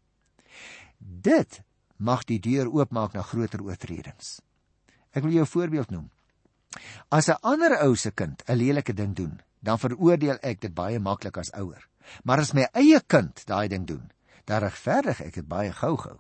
Dit 0.99 1.62
mag 1.97 2.23
die 2.27 2.39
deur 2.39 2.69
oopmaak 2.71 3.15
na 3.15 3.23
groter 3.23 3.63
oortredings. 3.63 4.39
Ek 5.12 5.23
wil 5.23 5.31
jou 5.31 5.43
'n 5.43 5.53
voorbeeld 5.55 5.89
noem. 5.89 6.09
As 7.09 7.27
'n 7.29 7.41
ander 7.41 7.79
ou 7.83 7.95
se 7.95 8.12
kind 8.12 8.43
'n 8.47 8.55
lelike 8.55 8.93
ding 8.93 9.15
doen, 9.15 9.41
dan 9.59 9.79
veroordeel 9.79 10.38
ek 10.41 10.62
dit 10.62 10.73
baie 10.73 10.99
maklik 10.99 11.38
as 11.38 11.51
ouer. 11.51 11.88
Maar 12.23 12.39
as 12.39 12.53
my 12.53 12.69
eie 12.73 13.01
kind 13.07 13.45
daai 13.45 13.67
ding 13.67 13.88
doen, 13.88 14.12
dan 14.45 14.62
regverdig 14.62 15.21
ek 15.21 15.33
dit 15.33 15.47
baie 15.47 15.71
gou-gou. 15.71 16.17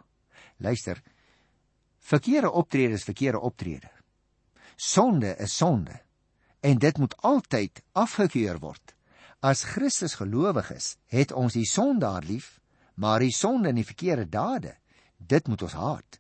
Luister. 0.57 1.01
Verkeerde 1.99 2.51
optrede 2.51 2.93
is 2.93 3.03
verkeerde 3.03 3.39
optrede. 3.39 3.89
Sonde 4.75 5.35
is 5.37 5.57
sonde 5.57 6.01
en 6.59 6.77
dit 6.77 6.97
moet 6.97 7.15
altyd 7.21 7.81
afgekeur 7.91 8.59
word. 8.59 8.95
As 9.39 9.63
Christus 9.63 10.17
gelowig 10.19 10.71
is, 10.71 10.97
het 11.07 11.31
ons 11.31 11.53
die 11.55 11.65
sondaar 11.65 12.23
lief, 12.27 12.59
maar 12.99 13.23
die 13.23 13.33
sonde 13.33 13.71
en 13.71 13.79
die 13.79 13.87
verkeerde 13.87 14.27
dade, 14.29 14.75
dit 15.17 15.47
moet 15.47 15.61
ons 15.63 15.75
haat. 15.79 16.19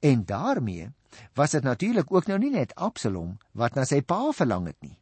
En 0.00 0.24
daarmee 0.24 0.88
was 1.36 1.50
dit 1.56 1.64
natuurlik 1.64 2.12
ook 2.12 2.26
nou 2.26 2.38
nie 2.40 2.52
net 2.52 2.74
Absalom 2.74 3.36
wat 3.52 3.76
na 3.76 3.84
sy 3.88 4.00
pa 4.02 4.32
verlang 4.36 4.66
het 4.70 4.80
nie. 4.84 4.96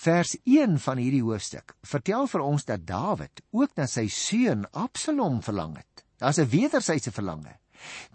Vers 0.00 0.32
1 0.48 0.78
van 0.80 1.00
hierdie 1.00 1.22
hoofstuk 1.24 1.74
vertel 1.84 2.26
vir 2.32 2.44
ons 2.44 2.64
dat 2.64 2.86
Dawid 2.88 3.42
ook 3.52 3.76
na 3.76 3.86
sy 3.90 4.06
seun 4.08 4.64
Absalom 4.72 5.42
verlang 5.44 5.76
het. 5.76 6.04
Daar's 6.18 6.40
'n 6.40 6.48
wederwysige 6.48 7.12
verlange. 7.12 7.58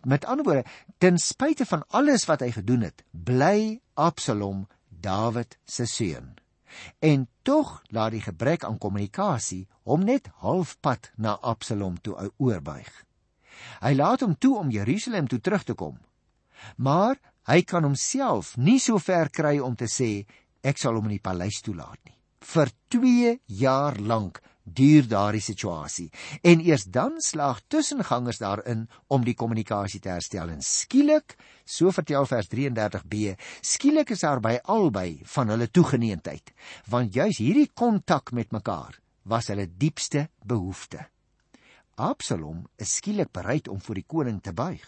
Met 0.04 0.26
ander 0.26 0.46
woorde, 0.46 0.66
ten 0.98 1.18
spyte 1.18 1.66
van 1.66 1.84
alles 1.88 2.26
wat 2.26 2.40
hy 2.40 2.52
gedoen 2.52 2.82
het, 2.82 3.04
bly 3.12 3.82
Absalom 3.94 4.68
Dawid 4.90 5.58
se 5.66 5.86
seun. 5.86 6.40
En 7.00 7.28
tog 7.44 7.82
laat 7.90 8.12
die 8.12 8.24
gebrek 8.24 8.64
aan 8.64 8.78
kommunikasie 8.78 9.68
hom 9.84 10.04
net 10.06 10.30
halfpad 10.44 11.12
na 11.18 11.38
Absalom 11.42 11.98
toe 12.02 12.32
oorbuig. 12.38 12.90
Hy 13.84 13.94
laat 13.96 14.24
hom 14.24 14.36
toe 14.38 14.58
om 14.60 14.72
Jerusalem 14.72 15.28
toe 15.28 15.40
terug 15.40 15.64
te 15.64 15.74
kom. 15.74 15.98
Maar 16.78 17.18
hy 17.50 17.62
kan 17.64 17.84
homself 17.88 18.56
nie 18.58 18.80
so 18.80 19.00
ver 19.00 19.30
kry 19.30 19.58
om 19.60 19.76
te 19.76 19.88
sê 19.88 20.26
ek 20.62 20.78
sal 20.78 21.00
hom 21.00 21.08
in 21.10 21.18
die 21.18 21.24
paleis 21.24 21.62
toelaat 21.64 22.00
nie. 22.06 22.16
Vir 22.40 22.72
2 22.96 23.34
jaar 23.60 24.00
lank 24.00 24.40
duur 24.74 25.08
daardie 25.08 25.42
situasie. 25.42 26.10
En 26.42 26.62
eers 26.66 26.84
dan 26.84 27.20
slaag 27.22 27.62
tussengangers 27.68 28.42
daarin 28.42 28.88
om 29.08 29.24
die 29.24 29.36
kommunikasie 29.36 30.00
te 30.00 30.10
herstel. 30.10 30.50
En 30.50 30.62
skielik 30.62 31.36
so 31.66 31.92
vertel 31.92 32.26
vers 32.26 32.50
33b 32.52 33.36
skielik 33.62 34.16
is 34.16 34.26
daar 34.26 34.42
by 34.44 34.58
albei 34.64 35.22
van 35.36 35.54
hulle 35.54 35.70
toegeneentheid. 35.72 36.54
Want 36.90 37.14
juis 37.14 37.38
hierdie 37.38 37.70
kontak 37.74 38.32
met 38.32 38.52
mekaar 38.52 39.00
was 39.24 39.50
hulle 39.52 39.68
diepste 39.78 40.30
behoefte. 40.46 41.06
Absalom 42.00 42.64
is 42.80 42.96
skielik 42.96 43.32
bereid 43.36 43.68
om 43.68 43.82
voor 43.82 44.00
die 44.00 44.08
koning 44.08 44.42
te 44.42 44.54
buig. 44.54 44.86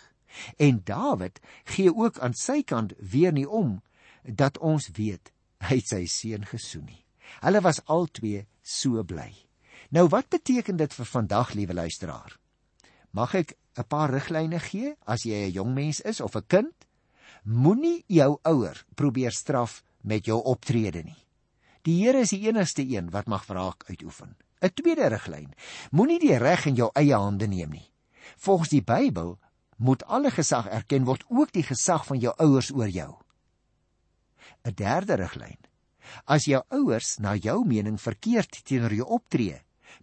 En 0.58 0.80
Dawid 0.84 1.42
gee 1.76 1.92
ook 1.94 2.20
aan 2.20 2.34
sy 2.34 2.62
kant 2.64 2.94
weer 2.98 3.34
nie 3.36 3.48
om 3.48 3.82
dat 4.24 4.58
ons 4.58 4.90
weet 4.96 5.34
hy 5.68 5.78
het 5.82 5.92
sy 5.92 6.06
seun 6.10 6.46
gesoen 6.48 6.88
nie. 6.88 7.04
Hulle 7.44 7.62
was 7.62 7.82
albei 7.86 8.46
so 8.62 9.04
bly. 9.04 9.30
Nou 9.92 10.08
wat 10.08 10.30
beteken 10.32 10.78
dit 10.80 10.94
vir 10.96 11.06
vandag, 11.06 11.50
liewe 11.54 11.74
luisteraar? 11.76 12.38
Mag 13.12 13.34
ek 13.36 13.58
'n 13.76 13.88
paar 13.88 14.10
riglyne 14.10 14.60
gee 14.60 14.96
as 15.06 15.24
jy 15.24 15.48
'n 15.48 15.52
jong 15.52 15.74
mens 15.74 16.00
is 16.00 16.22
of 16.22 16.36
'n 16.36 16.48
kind? 16.48 16.88
Moenie 17.44 18.04
jou 18.08 18.40
ouer 18.44 18.86
probeer 18.96 19.32
straf 19.32 19.84
met 20.02 20.26
jou 20.26 20.40
optrede 20.44 21.04
nie. 21.04 21.28
Die 21.82 22.06
Here 22.06 22.20
is 22.20 22.30
die 22.30 22.48
enigste 22.48 22.88
een 22.88 23.10
wat 23.10 23.28
mag 23.28 23.46
wraak 23.46 23.84
uitoefen. 23.90 24.36
'n 24.62 24.70
Tweede 24.74 25.08
riglyn: 25.08 25.54
Moenie 25.92 26.20
die 26.20 26.38
reg 26.38 26.66
in 26.66 26.76
jou 26.76 26.90
eie 26.94 27.16
hande 27.16 27.48
neem 27.48 27.70
nie. 27.70 27.92
Volgens 28.38 28.70
die 28.70 28.84
Bybel 28.84 29.40
moet 29.78 30.04
alle 30.04 30.32
gesag 30.32 30.68
erken 30.68 31.04
word, 31.04 31.26
ook 31.28 31.52
die 31.52 31.64
gesag 31.64 32.06
van 32.06 32.20
jou 32.20 32.34
ouers 32.38 32.72
oor 32.72 32.90
jou. 32.90 33.18
'n 34.64 34.74
Derde 34.74 35.16
riglyn. 35.16 35.60
As 36.26 36.46
jou 36.46 36.64
ouers 36.70 37.18
na 37.18 37.36
jou 37.36 37.66
mening 37.66 38.02
verkeerd 38.02 38.64
teenoor 38.64 38.94
jou 38.94 39.08
optree, 39.08 39.62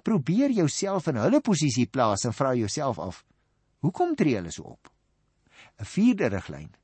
probeer 0.09 0.55
jouself 0.57 1.09
in 1.12 1.21
hulle 1.21 1.42
posisie 1.44 1.87
plaas 1.87 2.25
en 2.25 2.33
vra 2.33 2.55
jouself 2.57 2.99
af: 2.99 3.23
Hoekom 3.85 4.16
tree 4.16 4.38
hulle 4.38 4.51
so 4.51 4.64
op? 4.75 4.90
'n 5.79 5.85
Vierde 5.85 6.29
riglyn. 6.33 6.75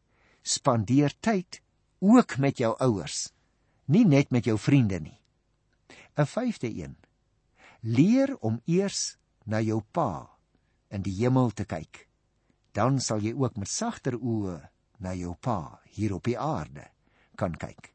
Spandeer 0.43 1.13
tyd 1.21 1.63
ook 1.99 2.39
met 2.39 2.59
jou 2.59 2.75
ouers, 2.79 3.33
nie 3.87 4.05
net 4.05 4.31
met 4.31 4.45
jou 4.45 4.59
vriende 4.59 5.01
nie. 5.01 5.21
'n 6.17 6.27
Vyfde 6.27 6.69
een. 6.69 6.97
Leer 7.81 8.37
om 8.41 8.61
eers 8.67 9.17
na 9.45 9.61
jou 9.61 9.83
pa 9.93 10.31
in 10.91 11.03
die 11.03 11.17
hemel 11.21 11.51
te 11.51 11.65
kyk 11.65 12.09
dan 12.75 12.99
sal 13.01 13.23
jy 13.23 13.33
ook 13.39 13.57
met 13.57 13.71
sagter 13.71 14.19
oë 14.19 14.59
na 15.05 15.15
jou 15.15 15.35
pa 15.39 15.79
hier 15.95 16.15
op 16.17 16.27
die 16.27 16.39
aarde 16.39 16.89
kan 17.39 17.55
kyk. 17.55 17.93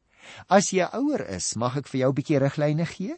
As 0.48 0.72
jy 0.72 0.88
ouer 0.96 1.24
is, 1.36 1.54
mag 1.56 1.76
ek 1.80 1.88
vir 1.88 2.00
jou 2.00 2.10
'n 2.10 2.16
bietjie 2.16 2.40
riglyne 2.40 2.86
gee? 2.86 3.16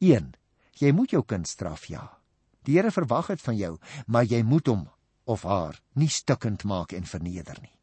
1. 0.00 0.32
Jy 0.80 0.92
moet 0.92 1.10
jou 1.10 1.22
kind 1.22 1.48
straf, 1.48 1.86
ja. 1.88 2.18
Die 2.64 2.78
Here 2.78 2.90
verwag 2.90 3.26
dit 3.26 3.40
van 3.42 3.56
jou, 3.56 3.78
maar 4.06 4.24
jy 4.24 4.42
moet 4.42 4.66
hom 4.66 4.88
of 5.24 5.42
haar 5.46 5.78
nie 5.94 6.08
stikkend 6.10 6.64
maak 6.64 6.92
en 6.92 7.06
verneder 7.06 7.58
nie. 7.62 7.76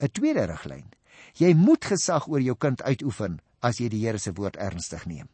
'n 0.00 0.08
Tweede 0.08 0.46
riglyn. 0.46 0.90
Jy 1.36 1.54
moet 1.54 1.84
gesag 1.84 2.28
oor 2.28 2.40
jou 2.40 2.56
kind 2.56 2.82
uitoefen 2.82 3.40
as 3.60 3.80
jy 3.80 3.88
die 3.88 4.06
Here 4.06 4.18
se 4.18 4.32
woord 4.32 4.56
ernstig 4.56 5.06
neem. 5.06 5.28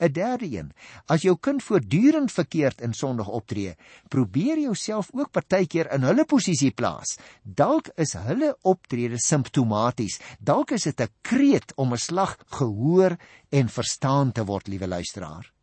'n 0.00 0.12
Derde 0.12 0.46
een: 0.46 0.72
As 1.06 1.22
jou 1.22 1.36
kind 1.36 1.62
voortdurend 1.62 2.32
verkeerd 2.32 2.80
en 2.80 2.94
sondig 2.94 3.28
optree, 3.28 3.74
probeer 4.08 4.58
jouself 4.58 5.10
ook 5.12 5.32
partykeer 5.32 5.90
in 5.92 6.02
hulle 6.02 6.24
posisie 6.24 6.70
plaas. 6.70 7.18
Dalk 7.42 7.90
is 7.96 8.14
hulle 8.14 8.56
optrede 8.62 9.18
simptomaties. 9.18 10.20
Dalk 10.38 10.70
is 10.70 10.82
dit 10.82 11.00
'n 11.00 11.08
kreet 11.22 11.72
om 11.76 11.92
'n 11.92 11.98
slag 11.98 12.38
gehoor 12.46 13.16
en 13.50 13.68
verstaan 13.68 14.32
te 14.32 14.44
word, 14.44 14.68
liewe 14.68 14.86
luisteraar. 14.86 15.57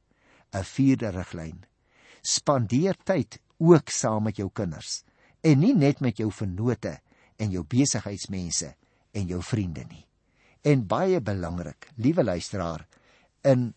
'n 0.55 0.63
Vierde 0.63 1.11
riglyn: 1.11 1.65
Spandeer 2.21 2.95
tyd 3.03 3.39
ook 3.57 3.89
saam 3.89 4.23
met 4.23 4.37
jou 4.37 4.49
kinders 4.53 5.03
en 5.43 5.59
nie 5.59 5.75
net 5.75 5.99
met 6.01 6.17
jou 6.17 6.31
vennote 6.31 6.99
en 7.37 7.51
jou 7.51 7.63
besigheidsmense 7.63 8.73
en 9.11 9.27
jou 9.27 9.41
vriende 9.43 9.83
nie. 9.89 10.05
En 10.63 10.87
baie 10.87 11.21
belangrik, 11.21 11.89
liewe 11.95 12.23
luisteraar, 12.23 12.87
in 13.43 13.73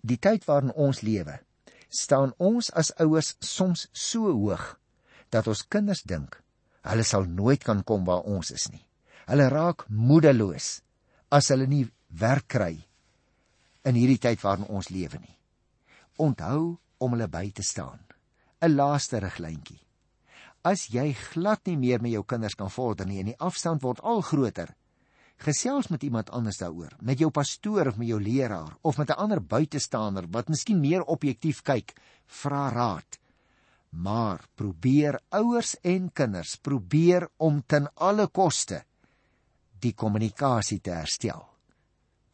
die 0.00 0.18
tyd 0.18 0.44
waarin 0.46 0.72
ons 0.72 1.00
lewe, 1.02 1.40
staan 1.88 2.34
ons 2.38 2.70
as 2.70 2.92
ouers 3.00 3.34
soms 3.40 3.88
so 3.92 4.30
hoog 4.30 4.76
dat 5.32 5.48
ons 5.48 5.64
kinders 5.68 6.04
dink 6.04 6.38
hulle 6.88 7.04
sal 7.04 7.26
nooit 7.26 7.64
kan 7.64 7.82
kom 7.84 8.04
waar 8.04 8.28
ons 8.28 8.52
is 8.54 8.68
nie. 8.72 8.84
Hulle 9.28 9.48
raak 9.52 9.84
moedeloos 9.88 10.78
as 11.34 11.50
hulle 11.52 11.66
nie 11.68 11.84
werk 12.08 12.46
kry 12.48 12.76
in 13.84 13.98
hierdie 13.98 14.20
tyd 14.20 14.40
waarin 14.44 14.68
ons 14.68 14.88
lewe 14.92 15.20
nie. 15.20 15.37
Onthou 16.18 16.78
om 16.98 17.14
hulle 17.14 17.28
by 17.30 17.50
te 17.54 17.62
staan. 17.62 18.00
'n 18.60 18.74
Laaste 18.74 19.20
riglyntjie. 19.22 19.78
As 20.66 20.88
jy 20.90 21.12
glad 21.14 21.66
nie 21.66 21.76
meer 21.78 22.02
met 22.02 22.12
jou 22.12 22.24
kinders 22.26 22.56
kan 22.58 22.70
vorder 22.70 23.06
nie 23.06 23.20
en 23.20 23.30
die 23.30 23.38
afstand 23.38 23.82
word 23.82 24.00
al 24.02 24.20
groter, 24.26 24.74
gesels 25.38 25.88
met 25.88 26.02
iemand 26.02 26.30
anders 26.30 26.58
daaroor, 26.58 26.96
met 27.00 27.18
jou 27.18 27.30
pastoor 27.30 27.92
of 27.92 27.96
met 27.96 28.08
jou 28.08 28.18
leraar 28.20 28.76
of 28.82 28.98
met 28.98 29.10
'n 29.10 29.20
ander 29.24 29.40
buitestander 29.40 30.26
wat 30.30 30.48
miskien 30.48 30.80
meer 30.80 31.04
objektief 31.04 31.62
kyk, 31.62 31.94
vra 32.26 32.68
raad. 32.68 33.18
Maar 33.90 34.44
probeer 34.54 35.20
ouers 35.28 35.76
en 35.82 36.12
kinders 36.12 36.56
probeer 36.56 37.28
om 37.36 37.62
ten 37.66 37.88
alle 37.94 38.26
koste 38.26 38.84
die 39.80 39.94
kommunikasie 39.94 40.80
te 40.80 40.90
herstel. 40.90 41.48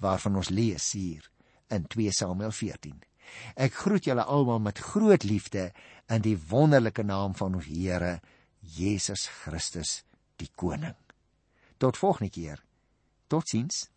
waarvan 0.04 0.36
ons 0.36 0.48
lees 0.48 0.92
hier 0.92 1.30
in 1.72 1.86
2 1.86 2.12
Samuel 2.12 2.52
14. 2.52 3.00
Ek 3.54 3.74
groet 3.84 4.04
julle 4.08 4.24
almal 4.24 4.60
met 4.60 4.78
groot 4.78 5.24
liefde 5.24 5.70
in 6.12 6.24
die 6.24 6.36
wonderlike 6.50 7.02
naam 7.02 7.34
van 7.38 7.54
ons 7.54 7.68
Here 7.68 8.20
Jesus 8.60 9.26
Christus, 9.26 10.02
die 10.40 10.50
koning. 10.56 10.96
Tot 11.78 11.98
volgende 12.00 12.32
keer. 12.32 12.62
Totsiens. 13.28 13.88